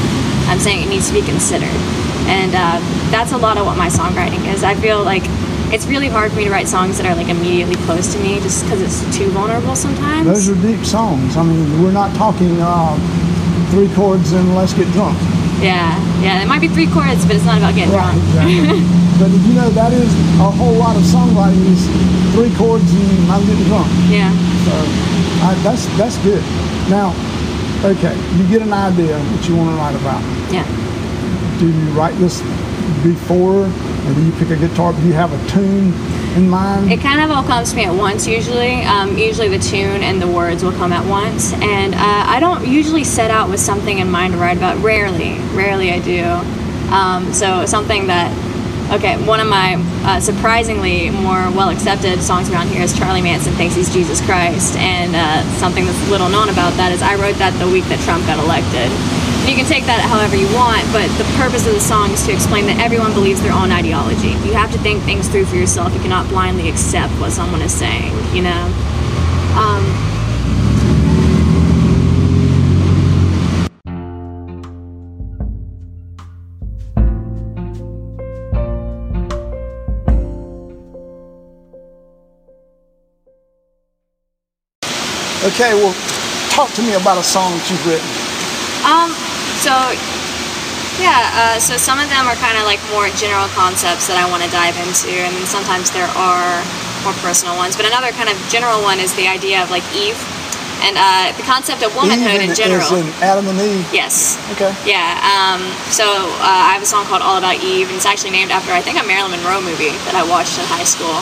I'm 0.49 0.59
saying 0.59 0.81
it 0.81 0.88
needs 0.88 1.12
to 1.12 1.14
be 1.14 1.21
considered, 1.21 1.76
and 2.25 2.56
uh, 2.56 2.81
that's 3.12 3.32
a 3.32 3.37
lot 3.37 3.59
of 3.59 3.67
what 3.67 3.76
my 3.76 3.93
songwriting 3.93 4.49
is. 4.49 4.64
I 4.64 4.73
feel 4.75 5.05
like 5.05 5.29
it's 5.73 5.87
really 5.87 6.09
hard 6.09 6.32
for 6.32 6.38
me 6.38 6.44
to 6.44 6.50
write 6.50 6.69
songs 6.69 6.99
that 6.99 7.06
are 7.06 7.15
like 7.15 7.29
immediately 7.29 7.76
close 7.85 8.12
to 8.15 8.19
me, 8.20 8.41
just 8.41 8.65
because 8.65 8.81
it's 8.81 9.00
too 9.17 9.29
vulnerable 9.31 9.76
sometimes. 9.76 10.26
Those 10.26 10.49
are 10.49 10.61
deep 10.62 10.85
songs. 10.85 11.37
I 11.37 11.43
mean, 11.43 11.82
we're 11.82 11.92
not 11.92 12.14
talking 12.16 12.57
uh, 12.61 12.97
three 13.71 13.92
chords 13.95 14.33
and 14.33 14.54
let's 14.54 14.73
get 14.73 14.90
drunk. 14.92 15.19
yeah, 15.61 15.92
yeah. 16.21 16.42
It 16.42 16.49
might 16.49 16.61
be 16.61 16.69
three 16.69 16.87
chords, 16.88 17.25
but 17.26 17.37
it's 17.37 17.45
not 17.45 17.59
about 17.59 17.75
getting 17.75 17.92
drunk. 17.92 18.16
exactly. 18.16 18.81
but 19.21 19.31
you 19.31 19.54
know, 19.54 19.69
that 19.71 19.92
is 19.92 20.09
a 20.40 20.50
whole 20.50 20.75
lot 20.75 20.97
of 20.97 21.02
songwriting 21.02 21.61
is 21.69 21.85
three 22.33 22.54
chords 22.57 22.88
and 22.88 23.31
I'm 23.31 23.45
getting 23.45 23.64
drunk. 23.66 23.88
Yeah. 24.09 24.31
So 24.64 24.75
I, 25.45 25.54
that's 25.62 25.85
that's 25.99 26.16
good. 26.25 26.42
Now, 26.88 27.12
okay, 27.85 28.16
you 28.38 28.49
get 28.49 28.62
an 28.62 28.73
idea 28.73 29.19
what 29.19 29.49
you 29.49 29.57
want 29.57 29.71
to 29.71 29.76
write 29.76 29.97
about. 29.97 30.23
Yeah. 30.52 30.64
Do 31.59 31.66
you 31.66 31.90
write 31.92 32.14
this 32.16 32.40
before, 33.02 33.66
do 34.14 34.25
you 34.25 34.33
pick 34.33 34.50
a 34.50 34.57
guitar? 34.57 34.93
Do 34.93 35.02
you 35.02 35.12
have 35.12 35.33
a 35.33 35.50
tune 35.50 35.93
in 36.37 36.49
mind? 36.49 36.90
It 36.90 37.00
kind 37.00 37.21
of 37.21 37.31
all 37.31 37.43
comes 37.43 37.71
to 37.71 37.76
me 37.76 37.85
at 37.85 37.95
once 37.95 38.26
usually. 38.26 38.83
Um, 38.83 39.17
usually 39.17 39.49
the 39.49 39.59
tune 39.59 40.02
and 40.02 40.21
the 40.21 40.28
words 40.28 40.62
will 40.62 40.73
come 40.73 40.93
at 40.93 41.05
once. 41.07 41.52
And 41.55 41.95
uh, 41.95 41.99
I 42.00 42.40
don't 42.40 42.67
usually 42.67 43.05
set 43.05 43.31
out 43.31 43.49
with 43.50 43.61
something 43.61 43.99
in 43.99 44.11
mind 44.11 44.35
to 44.35 44.38
write 44.38 44.57
about. 44.57 44.78
Rarely. 44.83 45.38
Rarely 45.55 45.93
I 45.93 46.00
do. 46.00 46.25
Um, 46.93 47.33
so 47.35 47.67
something 47.67 48.07
that, 48.07 48.33
okay, 48.93 49.23
one 49.26 49.40
of 49.40 49.47
my 49.47 49.76
uh, 50.05 50.21
surprisingly 50.21 51.11
more 51.11 51.50
well 51.52 51.71
accepted 51.71 52.23
songs 52.23 52.50
around 52.50 52.69
here 52.69 52.83
is 52.83 52.97
Charlie 52.97 53.23
Manson 53.23 53.52
Thinks 53.55 53.75
He's 53.75 53.93
Jesus 53.93 54.25
Christ. 54.25 54.76
And 54.76 55.14
uh, 55.14 55.43
something 55.59 55.85
that's 55.85 56.11
little 56.11 56.28
known 56.28 56.49
about 56.49 56.73
that 56.75 56.93
is 56.93 57.02
I 57.02 57.17
wrote 57.17 57.37
that 57.37 57.52
the 57.59 57.69
week 57.71 57.85
that 57.85 58.00
Trump 58.00 58.25
got 58.26 58.38
elected. 58.43 59.27
You 59.49 59.57
can 59.57 59.64
take 59.64 59.87
that 59.87 60.05
however 60.05 60.37
you 60.37 60.45
want, 60.52 60.85
but 60.93 61.09
the 61.17 61.25
purpose 61.40 61.67
of 61.67 61.73
the 61.73 61.81
song 61.81 62.11
is 62.11 62.23
to 62.26 62.33
explain 62.35 62.67
that 62.67 62.85
everyone 62.85 63.14
believes 63.14 63.40
their 63.40 63.55
own 63.55 63.73
ideology. 63.73 64.37
You 64.45 64.52
have 64.52 64.71
to 64.73 64.78
think 64.78 65.02
things 65.05 65.26
through 65.26 65.47
for 65.47 65.57
yourself. 65.57 65.95
You 65.95 66.00
cannot 66.00 66.28
blindly 66.28 66.69
accept 66.69 67.14
what 67.14 67.33
someone 67.33 67.62
is 67.62 67.73
saying, 67.73 68.12
you 68.37 68.43
know? 68.43 68.69
Um, 69.57 69.88
Okay, 85.49 85.73
well, 85.73 85.95
talk 86.50 86.71
to 86.75 86.83
me 86.83 86.93
about 86.93 87.17
a 87.17 87.23
song 87.23 87.50
that 87.52 87.71
you've 87.71 87.87
written. 87.87 88.28
Um, 88.85 89.27
so 89.61 89.75
yeah, 90.99 91.31
uh, 91.38 91.59
so 91.62 91.79
some 91.79 91.99
of 92.03 92.11
them 92.11 92.27
are 92.27 92.35
kind 92.43 92.59
of 92.59 92.67
like 92.67 92.83
more 92.91 93.07
general 93.15 93.47
concepts 93.55 94.11
that 94.11 94.19
I 94.19 94.27
want 94.27 94.43
to 94.43 94.50
dive 94.50 94.75
into, 94.83 95.15
and 95.15 95.31
then 95.31 95.47
sometimes 95.47 95.95
there 95.95 96.11
are 96.19 96.59
more 97.07 97.15
personal 97.23 97.55
ones. 97.55 97.79
But 97.79 97.87
another 97.87 98.11
kind 98.11 98.27
of 98.27 98.35
general 98.50 98.83
one 98.83 98.99
is 98.99 99.15
the 99.15 99.31
idea 99.31 99.62
of 99.62 99.71
like 99.71 99.87
Eve 99.95 100.19
and 100.83 100.95
uh, 100.99 101.35
the 101.35 101.43
concept 101.43 101.83
of 101.83 101.95
womanhood 101.95 102.43
Eve 102.43 102.50
in 102.50 102.55
general. 102.55 102.87
Is 102.87 102.99
in 102.99 103.07
Adam 103.23 103.47
and 103.47 103.59
Eve. 103.59 103.87
yes. 103.95 104.38
Okay. 104.55 104.71
Yeah. 104.87 105.19
Um, 105.23 105.62
so 105.91 106.07
uh, 106.07 106.71
I 106.71 106.75
have 106.75 106.83
a 106.83 106.91
song 106.91 107.07
called 107.07 107.23
All 107.23 107.38
About 107.38 107.62
Eve, 107.62 107.87
and 107.91 107.97
it's 107.97 108.07
actually 108.07 108.31
named 108.35 108.50
after 108.50 108.71
I 108.71 108.83
think 108.83 108.99
a 108.99 109.07
Marilyn 109.07 109.38
Monroe 109.38 109.62
movie 109.62 109.95
that 110.07 110.15
I 110.15 110.23
watched 110.27 110.59
in 110.59 110.67
high 110.67 110.87
school. 110.87 111.19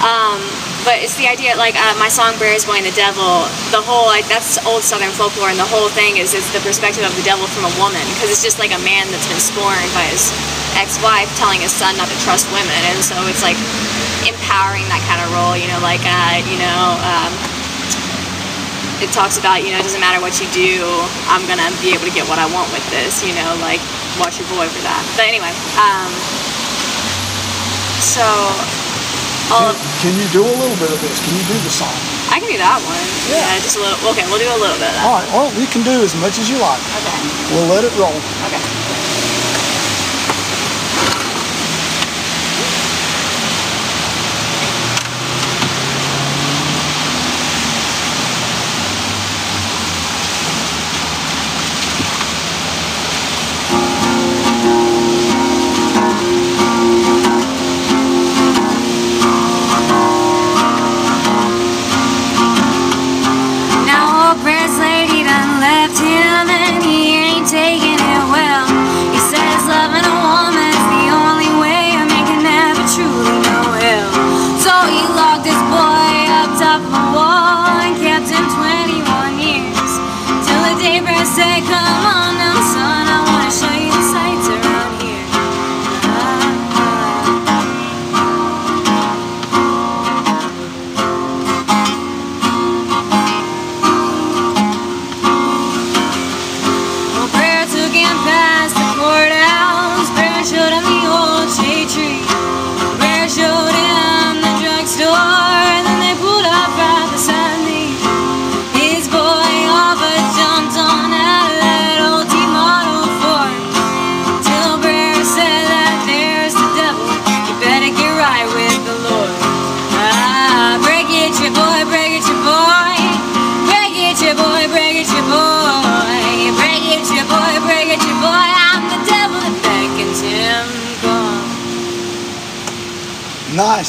Um, 0.00 0.40
but 0.84 0.96
it's 1.04 1.12
the 1.20 1.28
idea, 1.28 1.52
like 1.60 1.76
uh, 1.76 1.92
my 2.00 2.08
song 2.08 2.32
"Bears 2.40 2.64
Boy 2.64 2.80
and 2.80 2.88
the 2.88 2.96
Devil." 2.96 3.44
The 3.68 3.84
whole 3.84 4.08
like 4.08 4.24
that's 4.32 4.56
old 4.64 4.80
Southern 4.80 5.12
folklore, 5.12 5.52
and 5.52 5.60
the 5.60 5.68
whole 5.68 5.92
thing 5.92 6.16
is 6.16 6.32
it's 6.32 6.48
the 6.56 6.62
perspective 6.64 7.04
of 7.04 7.12
the 7.20 7.24
devil 7.24 7.44
from 7.44 7.68
a 7.68 7.74
woman, 7.76 8.00
because 8.16 8.32
it's 8.32 8.40
just 8.40 8.56
like 8.56 8.72
a 8.72 8.80
man 8.80 9.04
that's 9.12 9.28
been 9.28 9.40
scorned 9.40 9.92
by 9.92 10.08
his 10.08 10.32
ex-wife, 10.80 11.28
telling 11.36 11.60
his 11.60 11.72
son 11.72 11.92
not 12.00 12.08
to 12.08 12.16
trust 12.24 12.48
women, 12.48 12.80
and 12.88 12.96
so 13.04 13.12
it's 13.28 13.44
like 13.44 13.60
empowering 14.24 14.88
that 14.88 15.04
kind 15.04 15.20
of 15.20 15.28
role. 15.36 15.52
You 15.52 15.68
know, 15.68 15.80
like 15.84 16.00
uh, 16.08 16.40
you 16.48 16.56
know. 16.56 16.96
Um, 17.04 17.32
it 19.00 19.08
talks 19.16 19.40
about 19.40 19.64
you 19.64 19.72
know 19.72 19.80
it 19.80 19.82
doesn't 19.88 20.00
matter 20.04 20.20
what 20.20 20.36
you 20.44 20.48
do 20.52 20.84
i'm 21.32 21.40
gonna 21.48 21.72
be 21.80 21.88
able 21.96 22.04
to 22.04 22.12
get 22.12 22.28
what 22.28 22.36
i 22.36 22.44
want 22.52 22.68
with 22.68 22.84
this 22.92 23.24
you 23.24 23.32
know 23.32 23.48
like 23.64 23.80
watch 24.20 24.36
your 24.36 24.44
boy 24.52 24.68
for 24.68 24.82
that 24.84 25.00
but 25.16 25.24
anyway 25.24 25.48
um 25.80 26.12
so 28.04 28.20
Um, 29.50 29.74
can, 29.74 29.74
of, 29.74 29.76
can 30.02 30.12
you 30.14 30.26
do 30.30 30.42
a 30.46 30.54
little 30.62 30.78
bit 30.78 30.90
of 30.94 30.98
this? 31.02 31.18
Can 31.26 31.34
you 31.34 31.44
do 31.50 31.56
the 31.66 31.72
song? 31.74 31.90
i 32.30 32.38
can 32.38 32.46
do 32.46 32.54
that 32.62 32.78
one 32.86 33.02
Yeah. 33.26 33.42
just 33.58 33.74
a 33.74 33.82
little 33.82 33.98
okay 34.14 34.22
we'll 34.30 34.38
do 34.38 34.46
a 34.46 34.54
little 34.62 34.78
bit 34.78 34.86
of 34.86 34.94
that 34.94 35.02
All 35.02 35.18
right. 35.18 35.26
Well, 35.34 35.50
you 35.58 35.66
can 35.66 35.82
do 35.82 35.98
as 36.06 36.14
much 36.22 36.38
as 36.38 36.46
you 36.46 36.62
like. 36.62 36.78
okay 37.02 37.18
We'll 37.50 37.66
let 37.66 37.82
it 37.82 37.90
roll. 37.98 38.14
okay 38.46 38.62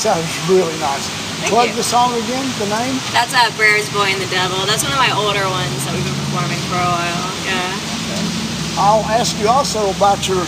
Was 0.02 0.50
really 0.50 0.74
nice. 0.82 1.06
Thank 1.46 1.54
Plug 1.54 1.70
you. 1.70 1.76
the 1.78 1.86
song 1.86 2.10
again. 2.26 2.42
The 2.58 2.66
name. 2.74 2.98
that's 3.14 3.38
uh 3.38 3.54
Bear's 3.54 3.86
Boy 3.94 4.10
and 4.10 4.18
the 4.18 4.26
Devil. 4.34 4.58
That's 4.66 4.82
one 4.82 4.90
of 4.90 4.98
my 4.98 5.14
older 5.14 5.46
ones 5.46 5.78
that 5.86 5.94
we've 5.94 6.02
been 6.02 6.18
performing 6.26 6.58
for 6.74 6.82
a 6.82 6.90
while. 6.90 7.30
Yeah. 7.46 8.82
I'll 8.82 9.06
ask 9.14 9.38
you 9.38 9.46
also 9.46 9.94
about 9.94 10.26
your 10.26 10.42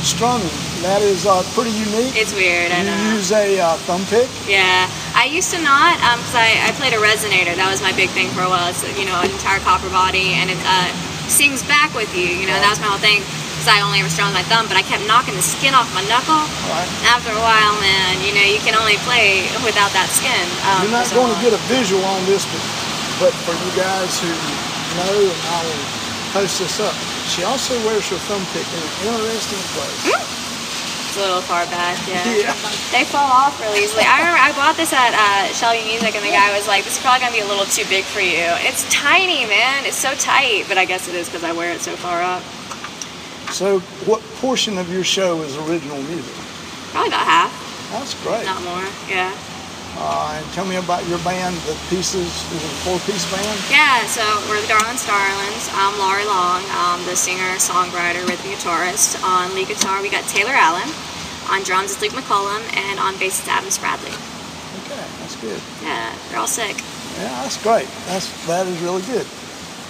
strumming. 0.00 0.48
That 0.80 1.04
is 1.04 1.26
uh, 1.28 1.44
pretty 1.52 1.76
unique. 1.76 2.16
It's 2.16 2.32
weird, 2.32 2.72
I 2.72 2.84
know. 2.88 2.96
you 3.12 3.20
use 3.20 3.32
a 3.32 3.60
uh, 3.60 3.76
thumb 3.84 4.04
pick. 4.08 4.28
Yeah, 4.48 4.88
I 5.12 5.28
used 5.28 5.50
to 5.52 5.60
not, 5.60 6.00
um, 6.00 6.20
cause 6.24 6.36
I, 6.36 6.56
I 6.64 6.72
played 6.80 6.92
a 6.96 7.00
resonator. 7.00 7.52
That 7.52 7.68
was 7.68 7.82
my 7.84 7.92
big 7.92 8.08
thing 8.16 8.32
for 8.32 8.40
a 8.44 8.48
while. 8.48 8.70
It's 8.72 8.80
you 8.96 9.04
know 9.04 9.20
an 9.20 9.28
entire 9.28 9.60
copper 9.60 9.92
body, 9.92 10.40
and 10.40 10.48
it 10.48 10.60
uh, 10.64 10.88
sings 11.28 11.60
back 11.68 11.92
with 11.92 12.08
you. 12.16 12.24
You 12.24 12.48
know, 12.48 12.56
that 12.56 12.70
was 12.72 12.80
my 12.80 12.88
whole 12.88 13.02
thing. 13.02 13.20
Cause 13.66 13.82
I 13.82 13.82
only 13.82 13.98
ever 13.98 14.06
strummed 14.06 14.30
my 14.30 14.46
thumb, 14.46 14.70
but 14.70 14.78
I 14.78 14.86
kept 14.86 15.02
knocking 15.10 15.34
the 15.34 15.42
skin 15.42 15.74
off 15.74 15.90
my 15.90 16.06
knuckle. 16.06 16.38
Right. 16.70 16.86
After 17.02 17.34
a 17.34 17.42
while, 17.42 17.74
man, 17.82 18.22
you 18.22 18.30
know, 18.30 18.46
you 18.46 18.62
can 18.62 18.78
only 18.78 18.94
play 19.02 19.42
without 19.66 19.90
that 19.90 20.06
skin. 20.06 20.46
Um, 20.70 20.86
You're 20.86 20.94
not 20.94 21.10
going 21.10 21.34
to 21.34 21.40
get 21.42 21.50
a 21.50 21.58
visual 21.66 21.98
on 22.06 22.22
this, 22.30 22.46
but, 22.46 22.62
but 23.26 23.32
for 23.42 23.58
you 23.58 23.70
guys 23.74 24.22
who 24.22 24.30
know, 25.02 25.18
and 25.18 25.42
I 25.50 25.58
will 25.66 25.82
post 26.30 26.62
this 26.62 26.78
up. 26.78 26.94
She 27.26 27.42
also 27.42 27.74
wears 27.82 28.06
her 28.14 28.22
thumb 28.30 28.46
pick 28.54 28.62
in 28.70 28.78
an 28.86 29.18
interesting 29.34 29.58
place. 29.74 30.14
It's 30.14 31.18
a 31.18 31.26
little 31.26 31.42
far 31.42 31.66
back, 31.66 31.98
yeah. 32.06 32.22
Yeah. 32.46 32.54
They 32.94 33.02
fall 33.02 33.26
off 33.26 33.58
really 33.58 33.82
easily. 33.82 34.06
I 34.06 34.22
remember 34.22 34.46
I 34.46 34.54
bought 34.54 34.78
this 34.78 34.94
at 34.94 35.10
uh, 35.10 35.50
Shelby 35.50 35.82
Music, 35.82 36.14
and 36.14 36.22
the 36.22 36.30
guy 36.30 36.54
was 36.54 36.70
like, 36.70 36.86
"This 36.86 36.94
is 36.94 37.02
probably 37.02 37.18
gonna 37.18 37.34
be 37.34 37.42
a 37.42 37.50
little 37.50 37.66
too 37.66 37.82
big 37.90 38.06
for 38.06 38.22
you." 38.22 38.46
It's 38.62 38.86
tiny, 38.94 39.42
man. 39.50 39.82
It's 39.90 39.98
so 39.98 40.14
tight, 40.14 40.70
but 40.70 40.78
I 40.78 40.86
guess 40.86 41.10
it 41.10 41.18
is 41.18 41.26
because 41.26 41.42
I 41.42 41.50
wear 41.50 41.74
it 41.74 41.82
so 41.82 41.98
far 41.98 42.22
up. 42.22 42.46
So, 43.52 43.80
what 44.04 44.20
portion 44.42 44.76
of 44.76 44.92
your 44.92 45.04
show 45.04 45.40
is 45.42 45.56
original 45.56 45.96
music? 46.02 46.34
Probably 46.92 47.08
about 47.08 47.24
half, 47.26 47.52
That's 47.92 48.12
great. 48.22 48.44
not 48.44 48.60
more. 48.62 48.84
Yeah. 49.08 49.32
Uh, 49.96 50.36
and 50.36 50.44
tell 50.52 50.66
me 50.68 50.76
about 50.76 51.06
your 51.08 51.18
band, 51.24 51.56
the 51.64 51.72
Pieces. 51.88 52.28
Is 52.52 52.60
it 52.60 52.68
a 52.68 52.78
four-piece 52.84 53.24
band? 53.32 53.56
Yeah. 53.72 54.04
So 54.12 54.20
we're 54.50 54.60
the 54.60 54.68
Darlin 54.68 54.98
Starlings. 55.00 55.70
I'm 55.72 55.96
Laurie 55.96 56.28
Long, 56.28 56.60
um, 56.76 57.00
the 57.08 57.16
singer, 57.16 57.56
songwriter, 57.56 58.20
rhythm 58.28 58.52
guitarist. 58.52 59.16
On 59.24 59.54
lead 59.54 59.68
guitar, 59.68 60.02
we 60.02 60.10
got 60.10 60.24
Taylor 60.28 60.52
Allen. 60.52 60.88
On 61.48 61.62
drums 61.64 61.92
is 61.96 62.00
Luke 62.02 62.12
McCollum, 62.12 62.60
and 62.76 63.00
on 63.00 63.16
bass 63.16 63.40
is 63.40 63.48
Adam 63.48 63.70
Spradley. 63.70 64.12
Okay, 64.84 65.00
that's 65.24 65.36
good. 65.40 65.60
Yeah, 65.82 66.12
they're 66.28 66.40
all 66.40 66.46
sick. 66.50 66.76
Yeah, 67.16 67.32
that's 67.40 67.56
great. 67.62 67.88
That's 68.10 68.28
that 68.46 68.66
is 68.66 68.76
really 68.82 69.02
good. 69.08 69.24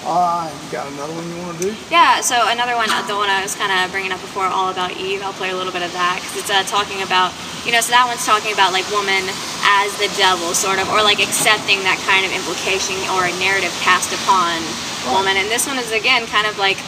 Uh, 0.07 0.47
you 0.47 0.71
got 0.71 0.87
another 0.95 1.11
one 1.19 1.27
you 1.27 1.35
want 1.43 1.59
to 1.59 1.67
do? 1.67 1.75
Yeah, 1.91 2.23
so 2.23 2.47
another 2.47 2.79
one, 2.79 2.87
the 3.11 3.19
one 3.19 3.27
I 3.27 3.43
was 3.43 3.59
kind 3.59 3.75
of 3.75 3.91
bringing 3.91 4.15
up 4.15 4.23
before, 4.23 4.47
All 4.47 4.71
About 4.71 4.95
Eve, 4.95 5.19
I'll 5.19 5.35
play 5.35 5.51
a 5.51 5.59
little 5.59 5.75
bit 5.75 5.83
of 5.83 5.91
that 5.99 6.23
because 6.23 6.47
it's 6.47 6.53
uh, 6.55 6.63
talking 6.71 7.03
about, 7.03 7.35
you 7.67 7.75
know, 7.75 7.83
so 7.83 7.91
that 7.91 8.07
one's 8.07 8.23
talking 8.23 8.55
about 8.55 8.71
like 8.71 8.87
woman 8.95 9.27
as 9.67 9.91
the 9.99 10.07
devil, 10.15 10.55
sort 10.55 10.79
of, 10.79 10.87
or 10.95 11.03
like 11.03 11.19
accepting 11.19 11.83
that 11.83 11.99
kind 12.07 12.23
of 12.23 12.31
implication 12.31 12.95
or 13.19 13.27
a 13.27 13.35
narrative 13.43 13.75
cast 13.83 14.15
upon 14.15 14.63
woman. 15.11 15.35
And 15.35 15.51
this 15.51 15.67
one 15.67 15.75
is 15.75 15.91
again 15.91 16.23
kind 16.31 16.47
of 16.47 16.55
like, 16.55 16.79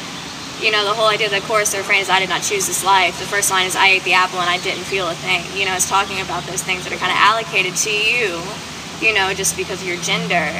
you 0.62 0.70
know, 0.70 0.86
the 0.86 0.94
whole 0.94 1.10
idea 1.10 1.26
of 1.26 1.34
the 1.34 1.42
chorus, 1.50 1.74
the 1.74 1.82
refrain 1.82 1.98
is, 1.98 2.06
I 2.06 2.22
did 2.22 2.30
not 2.30 2.46
choose 2.46 2.70
this 2.70 2.86
life. 2.86 3.18
The 3.18 3.26
first 3.26 3.50
line 3.50 3.66
is, 3.66 3.74
I 3.74 3.98
ate 3.98 4.06
the 4.06 4.14
apple 4.14 4.38
and 4.38 4.46
I 4.46 4.62
didn't 4.62 4.86
feel 4.86 5.10
a 5.10 5.18
thing. 5.18 5.42
You 5.58 5.66
know, 5.66 5.74
it's 5.74 5.90
talking 5.90 6.22
about 6.22 6.46
those 6.46 6.62
things 6.62 6.86
that 6.86 6.94
are 6.94 7.02
kind 7.02 7.10
of 7.10 7.18
allocated 7.18 7.74
to 7.82 7.90
you, 7.90 8.38
you 9.00 9.14
know, 9.14 9.32
just 9.32 9.56
because 9.56 9.80
of 9.80 9.86
your 9.86 9.98
gender, 10.02 10.50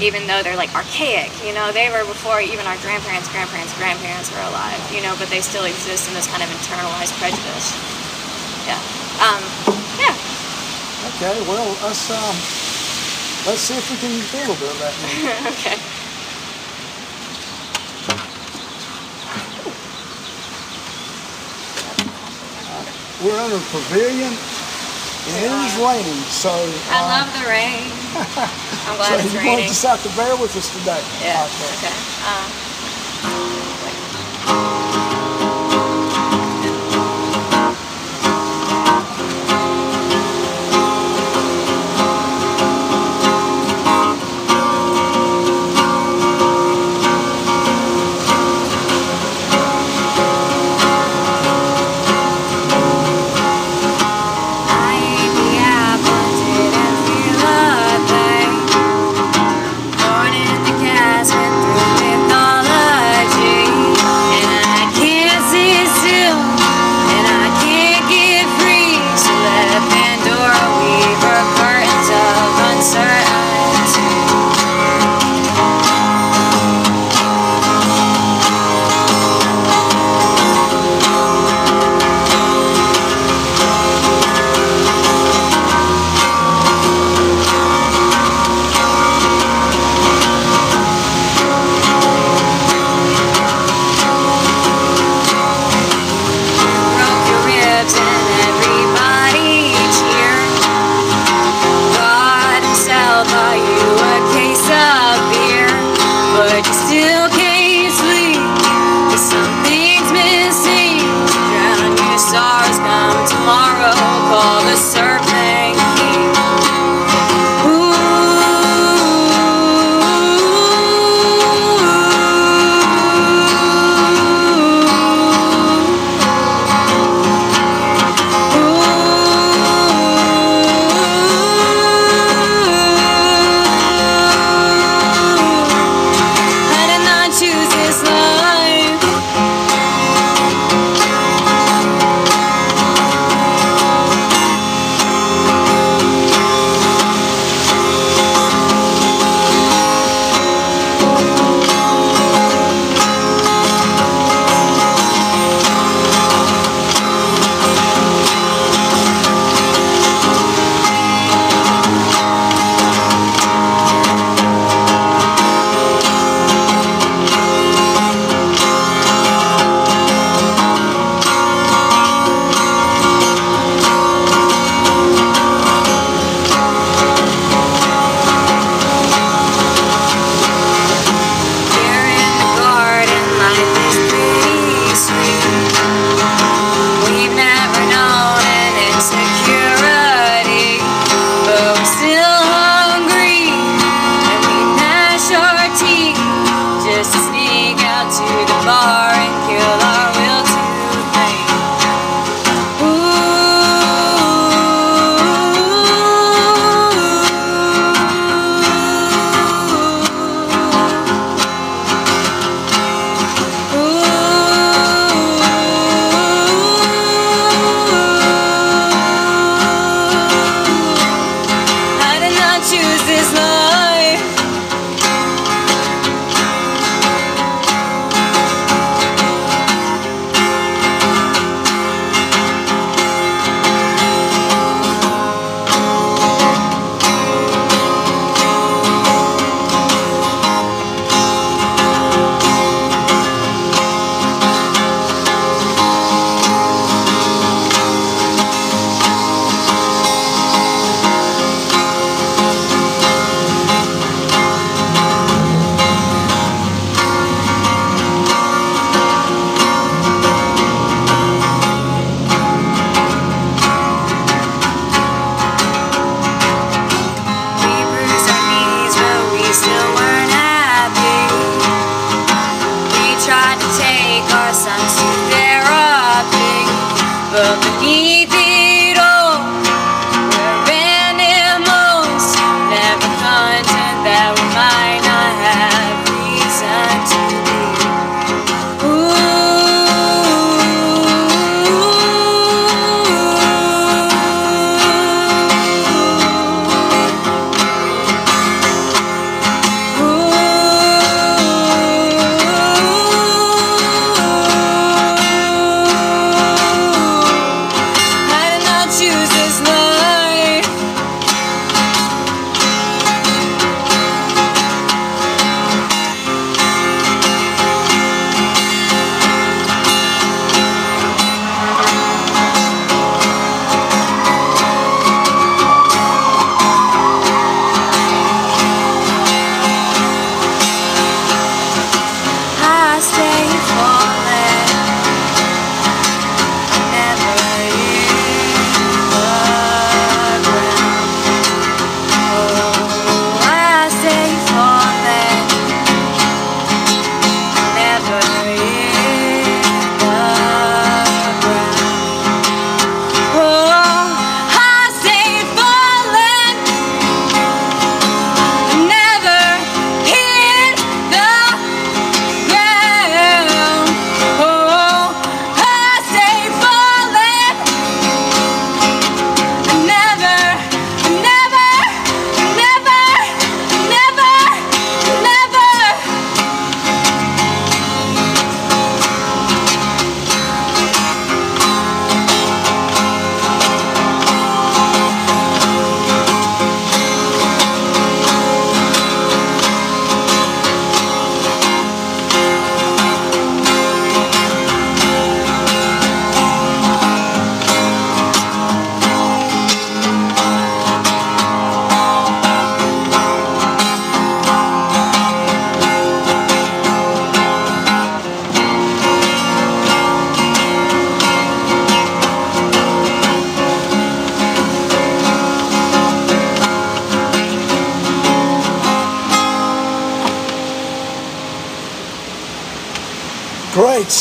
even 0.00 0.26
though 0.26 0.42
they're 0.42 0.56
like 0.56 0.74
archaic. 0.74 1.30
You 1.44 1.52
know, 1.52 1.72
they 1.72 1.90
were 1.90 2.06
before 2.06 2.40
even 2.40 2.66
our 2.66 2.78
grandparents, 2.78 3.28
grandparents, 3.28 3.74
grandparents 3.76 4.30
were 4.30 4.42
alive, 4.46 4.78
you 4.94 5.02
know, 5.02 5.14
but 5.18 5.28
they 5.28 5.40
still 5.40 5.64
exist 5.64 6.08
in 6.08 6.14
this 6.14 6.26
kind 6.26 6.42
of 6.42 6.48
internalized 6.50 7.14
prejudice. 7.18 7.74
Yeah. 8.66 8.78
Um, 9.18 9.42
yeah. 9.98 10.14
Okay. 11.18 11.34
Well, 11.50 11.66
let's 11.82 12.10
um, 12.10 12.36
let's 13.46 13.62
see 13.66 13.74
if 13.74 13.86
we 13.90 13.96
can 13.98 14.14
do 14.14 14.38
a 14.38 14.46
little 14.46 14.58
bit 14.62 14.70
of 14.70 14.78
that. 14.78 14.94
okay. 15.58 15.78
We're 23.18 23.36
under 23.36 23.56
a 23.56 23.66
pavilion, 23.74 24.32
it 25.36 25.52
is 25.52 25.76
raining, 25.76 26.20
so. 26.32 26.48
I 26.88 27.04
uh, 27.04 27.12
love 27.12 27.28
the 27.36 27.44
rain. 27.48 27.92
I'm 28.88 28.96
glad 28.96 29.20
So 29.20 29.24
it's 29.24 29.32
you 29.34 29.40
raining. 29.40 29.64
want 29.64 29.68
just 29.68 29.84
have 29.84 30.02
to 30.02 30.08
bear 30.16 30.34
with 30.36 30.56
us 30.56 30.70
today. 30.72 31.02
Yeah. 31.20 31.44
Okay. 31.44 31.68
Okay. 31.76 31.96
Um, 32.24 32.48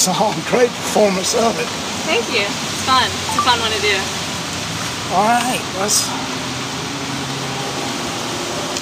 Song, 0.08 0.32
great 0.48 0.70
performance 0.72 1.36
of 1.36 1.52
it. 1.60 1.68
Thank 2.08 2.32
you. 2.32 2.48
It's 2.48 2.84
fun. 2.88 3.04
It's 3.28 3.36
a 3.36 3.44
fun 3.44 3.60
one 3.60 3.72
to 3.76 3.82
do. 3.84 3.92
All 5.12 5.28
right, 5.28 5.60
let's. 5.84 6.08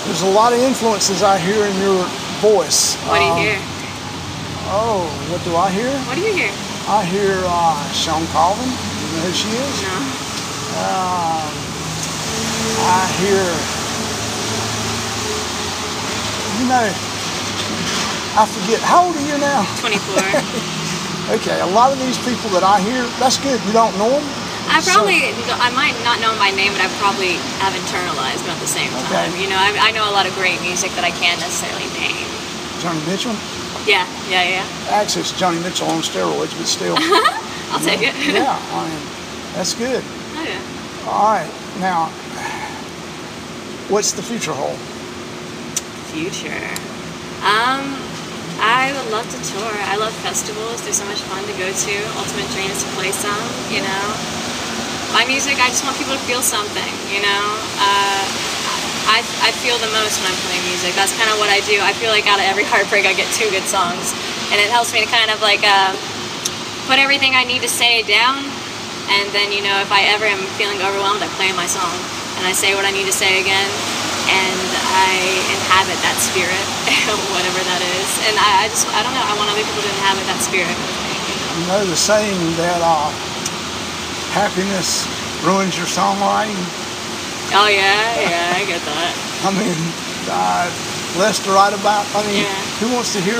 There's 0.06 0.22
a 0.22 0.30
lot 0.30 0.54
of 0.54 0.60
influences 0.60 1.24
I 1.24 1.40
hear 1.40 1.66
in 1.66 1.76
your 1.82 2.06
voice. 2.46 2.94
What 3.10 3.18
do 3.18 3.26
you 3.26 3.32
Um, 3.32 3.38
hear? 3.42 3.58
Oh, 4.70 5.10
what 5.34 5.42
do 5.44 5.56
I 5.58 5.72
hear? 5.74 5.90
What 6.06 6.14
do 6.14 6.22
you 6.22 6.34
hear? 6.34 6.54
I 6.88 7.02
hear 7.10 7.42
uh, 7.42 7.74
Shawn 7.92 8.22
Colvin. 8.30 8.70
You 8.70 9.18
know 9.18 9.26
who 9.26 9.34
she 9.34 9.50
is? 9.50 9.76
No. 9.82 9.98
Um, 10.78 11.50
I 12.86 13.02
hear, 13.18 13.42
you 16.62 16.66
know, 16.70 16.86
I 18.38 18.46
forget, 18.46 18.80
how 18.86 19.08
old 19.08 19.16
are 19.18 19.26
you 19.26 19.38
now? 19.42 19.66
24. 19.82 20.86
Okay, 21.34 21.60
a 21.60 21.66
lot 21.74 21.92
of 21.92 21.98
these 22.00 22.18
people 22.22 22.50
that 22.54 22.62
I 22.62 22.78
hear, 22.86 23.02
that's 23.18 23.38
good. 23.42 23.58
You 23.66 23.74
don't 23.74 23.96
know 23.98 24.10
them? 24.14 24.26
I 24.70 24.78
So- 24.82 24.94
probably, 25.02 25.26
I 25.58 25.70
might 25.74 25.98
not 26.06 26.22
know 26.22 26.30
'em 26.34 26.38
by 26.38 26.52
name, 26.54 26.74
but 26.74 26.82
I 26.82 26.90
probably 27.02 27.34
have 27.66 27.74
internalized 27.74 28.46
them 28.46 28.54
at 28.54 28.62
the 28.62 28.70
same 28.70 28.90
time. 28.94 29.30
Okay. 29.34 29.42
You 29.42 29.50
know, 29.50 29.58
I, 29.58 29.90
I 29.90 29.92
know 29.92 30.06
a 30.10 30.14
lot 30.14 30.26
of 30.30 30.34
great 30.36 30.62
music 30.62 30.94
that 30.96 31.04
I 31.04 31.10
can't 31.12 31.40
necessarily 31.42 31.86
name. 31.98 32.26
Joni 32.82 33.02
Mitchell? 33.10 33.34
Yeah, 33.90 34.06
yeah, 34.30 34.62
yeah. 34.62 34.66
Actually, 34.94 35.22
it's 35.22 35.34
Joni 35.34 35.62
Mitchell 35.62 35.88
on 35.90 36.02
steroids, 36.02 36.54
but 36.58 36.68
still. 36.68 36.98
I'll 37.74 37.80
take 37.82 38.02
it. 38.02 38.14
yeah, 38.34 38.58
I 38.74 38.90
mean, 38.90 39.02
that's 39.54 39.74
good. 39.74 40.04
Oh, 40.38 40.44
yeah. 40.46 41.10
All 41.10 41.34
right, 41.34 41.52
now, 41.80 42.10
what's 43.90 44.12
the 44.14 44.22
future 44.22 44.54
hold? 44.54 44.78
Future. 46.14 46.54
Um, 47.46 47.98
I 48.65 48.89
would 48.97 49.13
love 49.13 49.30
to 49.30 49.38
tour. 49.45 49.73
I 49.86 49.93
love 49.93 50.10
festivals. 50.25 50.82
They're 50.82 50.97
so 50.97 51.06
much 51.06 51.21
fun 51.30 51.45
to 51.45 51.54
go 51.54 51.69
to. 51.69 51.95
Ultimate 52.17 52.49
Dream 52.49 52.65
is 52.73 52.82
to 52.82 52.89
play 52.97 53.13
some, 53.13 53.38
you 53.69 53.86
know. 53.86 54.06
My 55.13 55.21
music, 55.30 55.62
I 55.62 55.69
just 55.69 55.86
want 55.86 55.93
people 56.01 56.17
to 56.17 56.23
feel 56.25 56.41
something, 56.41 56.93
you 57.13 57.21
know. 57.21 57.43
Uh, 57.78 58.25
I, 59.06 59.21
I 59.45 59.54
feel 59.62 59.78
the 59.78 59.93
most 59.93 60.17
when 60.17 60.34
I'm 60.34 60.41
playing 60.49 60.65
music. 60.65 60.97
That's 60.97 61.13
kind 61.13 61.30
of 61.30 61.38
what 61.38 61.54
I 61.54 61.62
do. 61.69 61.78
I 61.78 61.93
feel 61.93 62.10
like 62.10 62.25
out 62.25 62.41
of 62.41 62.49
every 62.49 62.65
heartbreak, 62.65 63.06
I 63.06 63.13
get 63.13 63.30
two 63.38 63.45
good 63.54 63.69
songs. 63.69 64.17
And 64.49 64.58
it 64.58 64.73
helps 64.73 64.97
me 64.97 65.06
to 65.06 65.10
kind 65.13 65.30
of 65.30 65.38
like 65.45 65.62
uh, 65.62 65.93
put 66.89 66.97
everything 66.97 67.38
I 67.38 67.45
need 67.45 67.62
to 67.62 67.69
say 67.69 68.01
down. 68.01 68.41
And 69.13 69.30
then, 69.30 69.54
you 69.54 69.62
know, 69.62 69.78
if 69.78 69.93
I 69.93 70.10
ever 70.10 70.25
am 70.25 70.41
feeling 70.58 70.82
overwhelmed, 70.82 71.21
I 71.21 71.30
play 71.38 71.54
my 71.54 71.69
song. 71.69 71.93
And 72.41 72.49
I 72.49 72.54
say 72.58 72.73
what 72.73 72.82
I 72.82 72.89
need 72.89 73.06
to 73.06 73.13
say 73.13 73.45
again. 73.45 73.69
And 74.30 74.62
I 74.90 75.12
inhabit 75.54 76.00
that 76.02 76.18
spirit, 76.18 76.66
whatever 77.36 77.62
that 77.62 77.82
is. 77.82 78.10
And 78.30 78.36
I, 78.38 78.66
I 78.66 78.74
just, 78.74 78.88
I 78.92 79.02
don't 79.06 79.14
know, 79.14 79.26
I 79.26 79.34
want 79.38 79.50
other 79.54 79.62
people 79.62 79.84
to 79.86 79.92
inhabit 80.02 80.26
that 80.30 80.42
spirit 80.42 80.78
you 81.60 81.68
know? 81.68 81.86
The 81.86 81.96
saying 81.96 82.40
that 82.58 82.82
uh, 82.84 83.10
happiness 84.36 85.08
ruins 85.44 85.78
your 85.78 85.88
songwriting? 85.88 86.60
Oh, 87.56 87.70
yeah, 87.70 88.20
yeah, 88.20 88.58
I 88.58 88.66
get 88.66 88.82
that. 88.84 89.14
I 89.46 89.50
mean, 89.54 89.80
uh, 90.28 90.68
less 91.17 91.39
to 91.43 91.49
write 91.51 91.73
about. 91.73 92.04
I 92.15 92.21
mean, 92.28 92.43
Yeah. 92.43 92.51
who 92.84 92.91
wants 92.93 93.13
to 93.15 93.21
hear 93.21 93.39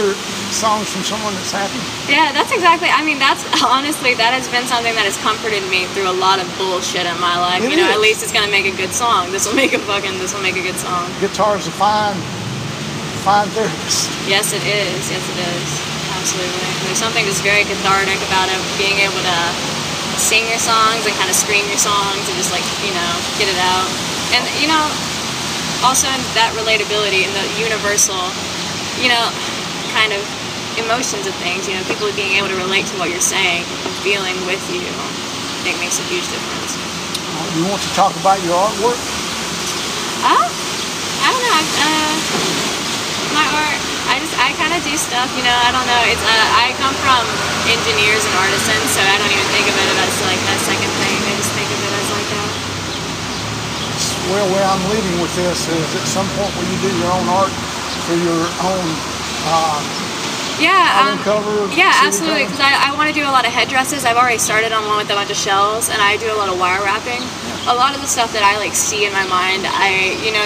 songs 0.52 0.88
from 0.88 1.04
someone 1.04 1.34
that's 1.36 1.52
happy? 1.52 1.80
Yeah, 2.08 2.32
that's 2.32 2.52
exactly. 2.52 2.88
I 2.90 3.04
mean, 3.04 3.20
that's 3.20 3.44
honestly 3.64 4.14
that 4.16 4.32
has 4.32 4.48
been 4.48 4.66
something 4.68 4.96
that 4.96 5.04
has 5.06 5.18
comforted 5.20 5.64
me 5.68 5.86
through 5.92 6.08
a 6.10 6.16
lot 6.16 6.40
of 6.40 6.48
bullshit 6.58 7.06
in 7.06 7.18
my 7.20 7.36
life. 7.40 7.62
It 7.64 7.72
you 7.72 7.78
know, 7.78 7.90
at 7.92 8.00
least 8.00 8.24
it's 8.24 8.32
gonna 8.32 8.52
make 8.52 8.66
a 8.66 8.76
good 8.76 8.94
song. 8.96 9.32
This 9.32 9.46
will 9.48 9.56
make 9.58 9.74
a 9.74 9.82
fucking. 9.84 10.18
This 10.20 10.34
will 10.34 10.44
make 10.46 10.56
a 10.56 10.64
good 10.64 10.78
song. 10.80 11.08
Guitar's 11.20 11.68
a 11.68 11.76
fine, 11.76 12.16
fine 13.28 13.48
therapist. 13.58 14.08
Yes, 14.28 14.54
it 14.54 14.64
is. 14.64 15.02
Yes, 15.12 15.24
it 15.30 15.40
is. 15.40 15.70
Absolutely. 16.16 16.70
There's 16.88 16.98
something 16.98 17.26
just 17.26 17.44
very 17.44 17.64
cathartic 17.68 18.18
about 18.26 18.50
it, 18.50 18.58
being 18.82 18.98
able 19.04 19.20
to 19.20 19.38
sing 20.18 20.48
your 20.48 20.58
songs 20.64 21.04
and 21.06 21.14
kind 21.20 21.30
of 21.30 21.36
scream 21.36 21.68
your 21.68 21.78
songs 21.78 22.24
and 22.24 22.36
just 22.40 22.50
like 22.56 22.64
you 22.82 22.94
know 22.96 23.12
get 23.38 23.52
it 23.52 23.60
out. 23.60 23.88
And 24.34 24.42
you 24.64 24.68
know, 24.72 24.84
also 25.86 26.10
in 26.10 26.18
that 26.34 26.50
relatability 26.58 27.22
and 27.30 27.32
the 27.38 27.46
universal, 27.62 28.18
you 28.98 29.06
know, 29.14 29.30
kind 29.94 30.10
of 30.18 30.22
emotions 30.82 31.30
of 31.30 31.34
things. 31.46 31.70
You 31.70 31.78
know, 31.78 31.84
people 31.86 32.10
being 32.18 32.42
able 32.42 32.50
to 32.50 32.58
relate 32.58 32.90
to 32.90 32.96
what 32.98 33.14
you're 33.14 33.22
saying, 33.24 33.62
and 33.86 33.94
feeling 34.02 34.34
with 34.50 34.62
you. 34.74 34.82
I 34.82 35.60
think 35.62 35.78
makes 35.78 36.02
a 36.02 36.06
huge 36.10 36.26
difference. 36.26 36.74
Uh, 36.74 37.46
you 37.54 37.70
want 37.70 37.82
to 37.86 37.92
talk 37.94 38.12
about 38.18 38.42
your 38.42 38.58
artwork? 38.58 38.98
Oh, 40.26 40.46
I 41.22 41.28
don't 41.30 41.44
know. 41.46 41.54
I- 41.54 41.70
Uh, 41.86 42.14
my 43.38 43.46
art, 43.62 43.80
I 44.10 44.16
just, 44.24 44.34
I 44.42 44.50
kind 44.58 44.74
of 44.74 44.82
do 44.86 44.96
stuff, 44.98 45.28
you 45.38 45.44
know, 45.44 45.54
I 45.54 45.70
don't 45.76 45.86
know. 45.86 46.02
It's, 46.08 46.24
uh, 46.24 46.62
I 46.66 46.72
come 46.80 46.96
from 47.04 47.20
engineers 47.68 48.24
and 48.24 48.34
artisans, 48.42 48.88
so 48.96 49.02
I 49.04 49.16
don't 49.20 49.28
even 49.34 49.50
think 49.54 49.68
of 49.70 49.76
it 49.76 49.88
as 49.92 50.16
like 50.24 50.40
a 50.40 50.58
second 50.66 50.92
thing. 51.04 51.16
I 51.30 51.34
just 51.36 51.52
think 51.52 51.68
of 51.68 51.80
it 51.84 51.94
as 52.00 52.08
like 52.16 52.30
a, 52.32 52.44
Well, 54.34 54.48
where 54.52 54.66
I'm 54.66 54.82
leading 54.90 55.22
with 55.22 55.34
this 55.38 55.70
is 55.70 55.90
at 55.96 56.06
some 56.10 56.26
point 56.34 56.50
where 56.58 56.66
you 56.66 56.78
do 56.82 56.90
your 56.98 57.12
own 57.14 57.28
art 57.30 57.54
for 58.10 58.18
your 58.18 58.42
own 58.66 58.86
uh, 59.46 59.78
yeah, 60.58 61.14
um, 61.14 61.20
cover. 61.22 61.68
yeah, 61.78 61.94
absolutely. 62.08 62.48
Because 62.50 62.64
I, 62.64 62.90
I 62.90 62.98
want 62.98 63.06
to 63.12 63.16
do 63.16 63.22
a 63.22 63.30
lot 63.30 63.46
of 63.46 63.54
headdresses. 63.54 64.02
I've 64.02 64.18
already 64.18 64.42
started 64.42 64.72
on 64.74 64.88
one 64.90 64.98
with 64.98 65.12
a 65.12 65.18
bunch 65.18 65.30
of 65.30 65.38
shells, 65.38 65.92
and 65.94 66.02
I 66.02 66.18
do 66.18 66.32
a 66.32 66.38
lot 66.40 66.50
of 66.50 66.58
wire 66.58 66.82
wrapping. 66.82 67.22
A 67.70 67.76
lot 67.76 67.94
of 67.94 68.02
the 68.02 68.10
stuff 68.10 68.34
that 68.34 68.42
I 68.42 68.58
like 68.58 68.74
see 68.74 69.06
in 69.06 69.14
my 69.14 69.26
mind, 69.30 69.66
I, 69.68 70.18
you 70.26 70.34
know, 70.34 70.46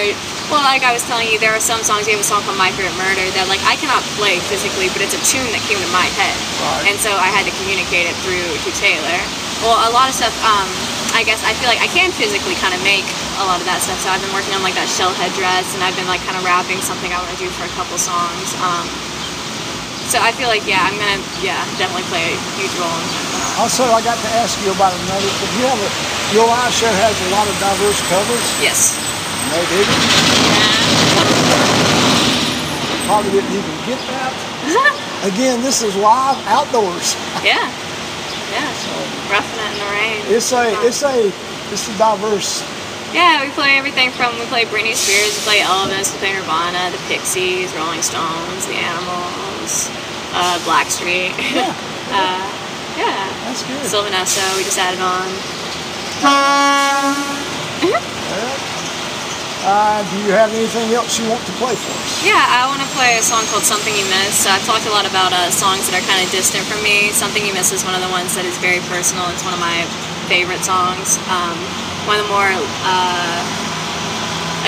well, 0.52 0.60
like 0.66 0.82
I 0.84 0.92
was 0.92 1.00
telling 1.08 1.30
you, 1.32 1.38
there 1.40 1.54
are 1.56 1.62
some 1.62 1.80
songs. 1.80 2.04
You 2.04 2.18
have 2.18 2.24
a 2.24 2.26
song 2.26 2.42
called 2.44 2.58
"My 2.60 2.68
Favorite 2.76 2.96
Murder" 3.00 3.22
that 3.38 3.46
like 3.48 3.62
I 3.64 3.76
cannot 3.80 4.02
play 4.20 4.40
physically, 4.50 4.90
but 4.92 5.00
it's 5.00 5.14
a 5.16 5.22
tune 5.24 5.46
that 5.56 5.62
came 5.70 5.78
to 5.80 5.90
my 5.94 6.04
head, 6.20 6.36
Right. 6.60 6.90
and 6.92 6.96
so 7.00 7.12
I 7.16 7.30
had 7.32 7.46
to 7.48 7.54
communicate 7.62 8.08
it 8.10 8.16
through 8.26 8.44
to 8.66 8.70
Taylor. 8.76 9.18
Well, 9.64 9.78
a 9.88 9.92
lot 9.94 10.10
of 10.10 10.16
stuff. 10.16 10.32
Um, 10.44 10.66
I 11.14 11.22
guess 11.22 11.42
I 11.46 11.54
feel 11.58 11.66
like 11.70 11.82
I 11.82 11.90
can 11.90 12.10
physically 12.14 12.54
kind 12.58 12.70
of 12.74 12.80
make 12.86 13.06
a 13.40 13.46
lot 13.48 13.58
of 13.58 13.66
that 13.66 13.80
stuff. 13.80 13.96
So 14.04 14.12
I've 14.12 14.20
been 14.20 14.32
working 14.36 14.52
on 14.52 14.60
like 14.60 14.76
that 14.76 14.88
shell 14.88 15.10
headdress, 15.16 15.72
and 15.72 15.80
I've 15.80 15.96
been 15.96 16.08
like 16.08 16.20
kind 16.28 16.36
of 16.36 16.44
wrapping 16.44 16.78
something 16.84 17.08
I 17.10 17.18
want 17.18 17.32
to 17.32 17.40
do 17.40 17.48
for 17.56 17.64
a 17.64 17.72
couple 17.72 17.96
songs. 17.96 18.52
Um, 18.60 18.84
so 20.12 20.20
I 20.20 20.30
feel 20.36 20.52
like 20.52 20.66
yeah, 20.68 20.84
I'm 20.84 20.96
gonna 21.00 21.22
yeah 21.40 21.60
definitely 21.80 22.04
play 22.12 22.34
a 22.34 22.36
huge 22.60 22.74
role 22.76 22.92
in 22.92 23.06
that. 23.08 23.64
Also, 23.64 23.84
I 23.88 24.00
got 24.04 24.16
to 24.20 24.30
ask 24.40 24.60
you 24.64 24.72
about 24.76 24.92
another. 24.92 25.30
But 25.40 25.48
you 25.56 25.64
have 25.66 25.80
a 25.80 25.90
your 26.36 26.46
live 26.46 26.72
show 26.74 26.90
has 26.90 27.14
a 27.26 27.28
lot 27.34 27.46
of 27.48 27.56
diverse 27.58 28.00
covers. 28.12 28.46
Yes. 28.62 28.94
No 29.50 29.58
digging. 29.72 30.02
Yeah. 30.46 31.70
Probably 33.08 33.30
didn't 33.34 33.50
even 33.50 33.74
get 33.88 33.98
that. 34.06 34.32
Again, 35.32 35.60
this 35.62 35.82
is 35.82 35.96
live 35.96 36.38
outdoors. 36.46 37.16
yeah. 37.42 37.66
Yeah. 38.52 38.66
So, 38.82 38.90
Roughing 39.30 39.58
it 39.62 39.70
in 39.72 39.78
the 39.78 39.90
rain. 39.94 40.18
It's 40.34 40.52
a 40.52 40.70
it's 40.86 41.02
a 41.02 41.30
it's 41.72 41.88
a 41.88 41.94
diverse. 41.98 42.62
Yeah, 43.10 43.42
we 43.42 43.50
play 43.58 43.74
everything 43.74 44.10
from 44.14 44.38
we 44.38 44.46
play 44.46 44.64
Britney 44.70 44.94
Spears, 44.94 45.34
we 45.34 45.42
play 45.42 45.58
Elvis, 45.66 46.14
we 46.14 46.18
play 46.22 46.32
Nirvana, 46.38 46.94
the 46.94 47.02
Pixies, 47.10 47.74
Rolling 47.74 48.02
Stones, 48.06 48.66
the 48.70 48.78
Animals, 48.78 49.90
uh, 50.30 50.62
Blackstreet. 50.62 51.34
Yeah, 51.50 51.74
uh, 52.14 52.46
yeah. 52.94 53.26
that's 53.50 53.66
good. 53.66 53.82
Sylvan 53.82 54.14
Esso, 54.14 54.46
we 54.56 54.62
just 54.62 54.78
added 54.78 55.02
on. 55.02 55.26
Uh, 59.60 60.00
do 60.08 60.16
you 60.22 60.30
have 60.30 60.54
anything 60.54 60.94
else 60.94 61.18
you 61.18 61.28
want 61.28 61.44
to 61.44 61.52
play 61.58 61.74
for 61.74 61.92
us? 61.92 62.24
Yeah, 62.24 62.38
I 62.38 62.64
want 62.70 62.80
to 62.80 62.88
play 62.94 63.18
a 63.18 63.24
song 63.26 63.42
called 63.50 63.66
Something 63.66 63.92
You 63.92 64.06
Miss. 64.06 64.46
So 64.46 64.48
I've 64.48 64.64
talked 64.64 64.86
a 64.86 64.94
lot 64.94 65.04
about 65.04 65.34
uh, 65.34 65.50
songs 65.50 65.90
that 65.90 65.98
are 65.98 66.06
kind 66.06 66.22
of 66.22 66.30
distant 66.30 66.62
from 66.64 66.78
me. 66.80 67.10
Something 67.10 67.44
You 67.44 67.52
Miss 67.52 67.74
is 67.74 67.82
one 67.84 67.92
of 67.92 68.00
the 68.00 68.08
ones 68.08 68.38
that 68.38 68.46
is 68.46 68.56
very 68.62 68.78
personal. 68.86 69.26
It's 69.34 69.42
one 69.42 69.52
of 69.52 69.60
my 69.60 69.82
favorite 70.30 70.62
songs. 70.62 71.18
Um, 71.26 71.58
one 72.08 72.16
of 72.20 72.24
the 72.26 72.32
more 72.32 72.52
uh, 72.84 73.38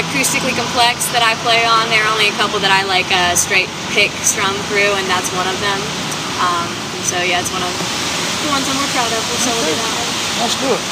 acoustically 0.00 0.56
complex 0.56 1.08
that 1.12 1.20
I 1.24 1.36
play 1.44 1.64
on. 1.68 1.88
There 1.92 2.00
are 2.04 2.10
only 2.12 2.28
a 2.32 2.36
couple 2.40 2.60
that 2.64 2.72
I 2.72 2.84
like 2.88 3.08
uh, 3.12 3.36
straight 3.36 3.68
pick 3.92 4.12
strum 4.24 4.56
through, 4.72 4.96
and 4.96 5.04
that's 5.08 5.28
one 5.36 5.48
of 5.48 5.56
them. 5.60 5.80
Um, 6.40 6.68
so 7.04 7.20
yeah, 7.20 7.40
it's 7.44 7.52
one 7.52 7.62
of 7.64 7.72
the 7.72 8.48
ones 8.52 8.64
I'm 8.68 8.76
more 8.78 8.90
proud 8.96 9.10
of. 9.12 9.20
We'll 9.20 9.44
celebrate 9.44 9.76
that 9.76 9.92
one. 9.92 10.08
Let's 10.42 10.56
do 10.58 10.68
it. 10.72 10.82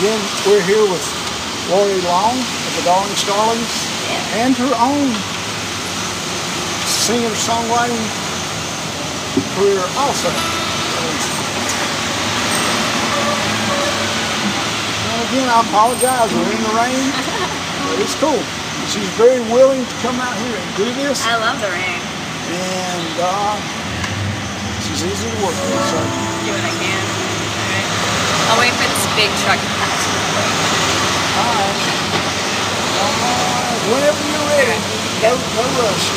Again, 0.00 0.22
we're 0.48 0.64
here 0.64 0.84
with 0.88 1.04
Laurie 1.68 2.00
Long 2.08 2.34
of 2.34 2.72
the 2.80 2.84
Darling 2.88 3.14
Starlings 3.20 3.74
Yeah. 4.08 4.42
and 4.48 4.52
her 4.56 4.72
own 4.80 5.12
singer-songwriting 6.88 8.04
career 9.54 9.84
also. 10.00 10.69
Again, 15.30 15.46
I 15.46 15.62
apologize. 15.62 16.26
We're 16.34 16.50
in 16.50 16.58
the 16.66 16.74
rain, 16.74 17.06
but 17.86 18.02
it's 18.02 18.18
cool. 18.18 18.42
She's 18.90 19.06
very 19.14 19.38
willing 19.54 19.86
to 19.86 19.94
come 20.02 20.18
out 20.18 20.34
here 20.42 20.58
and 20.58 20.70
do 20.74 20.90
this, 20.98 21.22
I 21.22 21.38
love 21.38 21.62
the 21.62 21.70
rain. 21.70 22.02
and 22.50 23.14
uh, 23.22 23.54
she's 24.82 25.06
easy 25.06 25.30
to 25.30 25.38
work 25.38 25.54
with. 25.54 25.86
So, 25.86 26.02
Do 26.02 26.50
what 26.50 26.66
I 26.66 26.74
can. 26.74 26.98
All 26.98 27.70
right. 27.70 27.86
I'll 28.50 28.58
wait 28.58 28.74
for 28.74 28.90
this 28.90 29.06
big 29.14 29.30
truck 29.46 29.62
to 29.62 29.70
pass. 29.78 30.02
all 31.38 31.54
right. 31.54 31.78
Right. 32.98 33.78
Whenever 33.94 34.18
you're 34.26 34.46
ready, 34.50 34.74
no, 35.22 35.38
no 35.38 35.62
rush. 35.78 36.10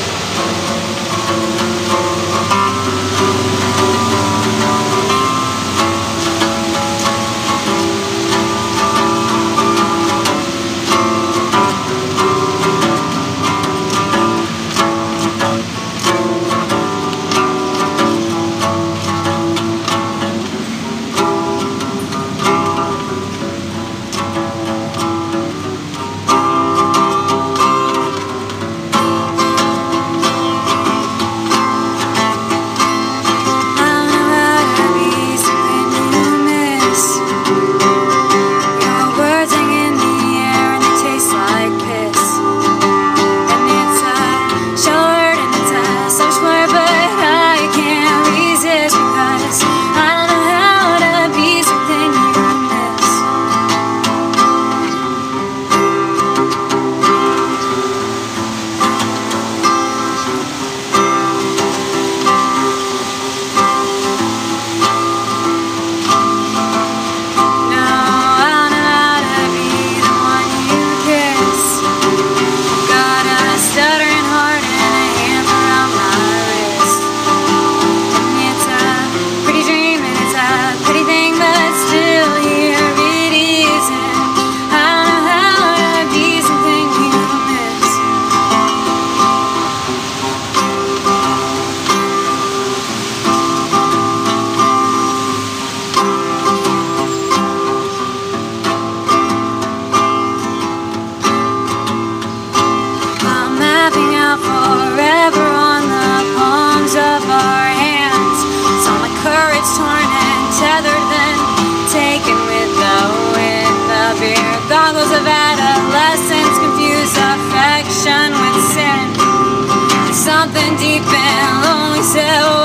Lonely. 122.15 122.62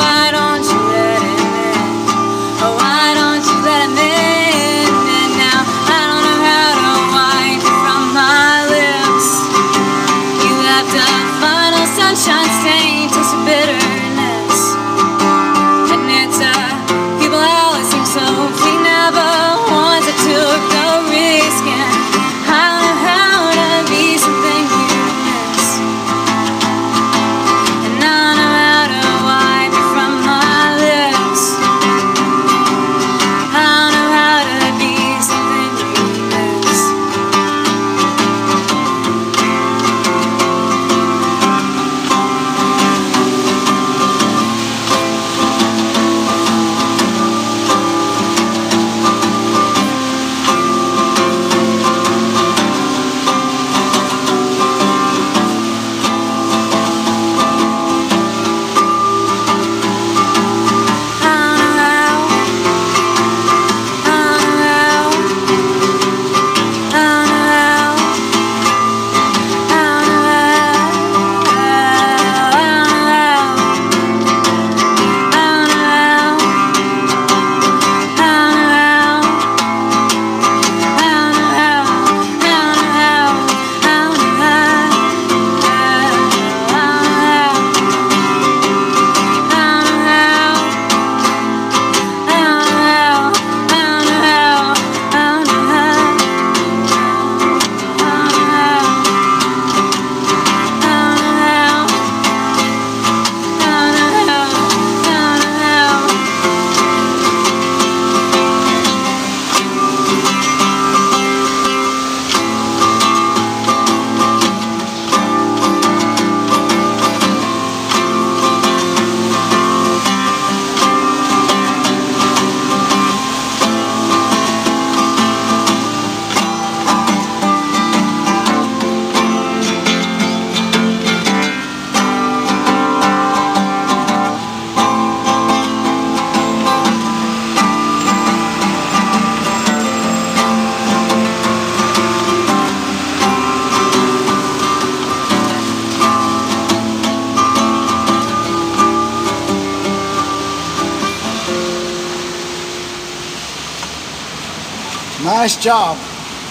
Nice 155.39 155.55
job. 155.55 155.97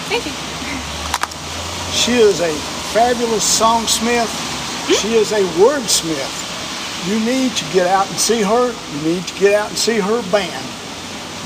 Thank 0.08 0.24
you. 0.26 0.32
She 1.92 2.14
is 2.24 2.40
a 2.40 2.54
fabulous 2.96 3.44
songsmith. 3.44 4.32
Hmm? 4.88 4.94
She 4.96 5.16
is 5.16 5.34
a 5.34 5.44
wordsmith. 5.60 6.32
You 7.06 7.20
need 7.20 7.52
to 7.58 7.66
get 7.74 7.88
out 7.88 8.08
and 8.10 8.18
see 8.18 8.42
her. 8.42 8.72
You 8.72 9.00
need 9.04 9.28
to 9.28 9.36
get 9.40 9.54
out 9.60 9.68
and 9.68 9.78
see 9.78 10.00
her 10.00 10.22
band. 10.32 10.64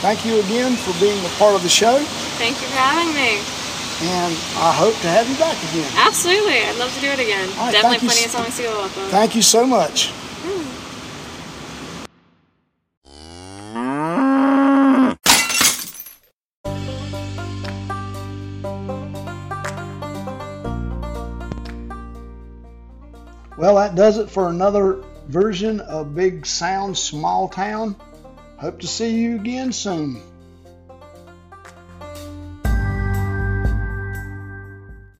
Thank 0.05 0.23
you 0.23 0.37
again 0.41 0.75
for 0.77 0.93
being 1.01 1.17
a 1.25 1.29
part 1.41 1.55
of 1.55 1.63
the 1.63 1.69
show, 1.69 1.97
Thank 2.37 2.61
you 2.61 2.67
for 2.69 2.77
having 2.77 3.09
me. 3.17 3.41
and 4.13 4.33
I 4.61 4.71
hope 4.73 4.93
to 5.01 5.07
have 5.09 5.27
you 5.29 5.35
back 5.37 5.57
again. 5.73 5.89
Absolutely. 5.97 6.61
I'd 6.61 6.77
love 6.77 6.93
to 6.93 7.01
do 7.01 7.07
it 7.09 7.19
again. 7.19 7.49
Right, 7.57 7.71
Definitely 7.73 8.05
you 8.05 8.13
plenty 8.13 8.25
s- 8.25 8.25
of 8.25 8.31
songs 8.31 8.57
to 8.57 8.63
go 8.63 8.81
off 8.81 8.97
on. 8.97 9.09
Thank 9.09 9.35
you 9.35 9.41
so 9.41 9.65
much. 9.65 10.11
Well, 23.61 23.75
that 23.75 23.93
does 23.93 24.17
it 24.17 24.31
for 24.31 24.49
another 24.49 25.03
version 25.27 25.81
of 25.81 26.15
Big 26.15 26.47
Sound 26.47 26.97
Small 26.97 27.47
Town. 27.47 27.95
Hope 28.57 28.79
to 28.79 28.87
see 28.87 29.19
you 29.19 29.35
again 29.35 29.71
soon. 29.71 30.19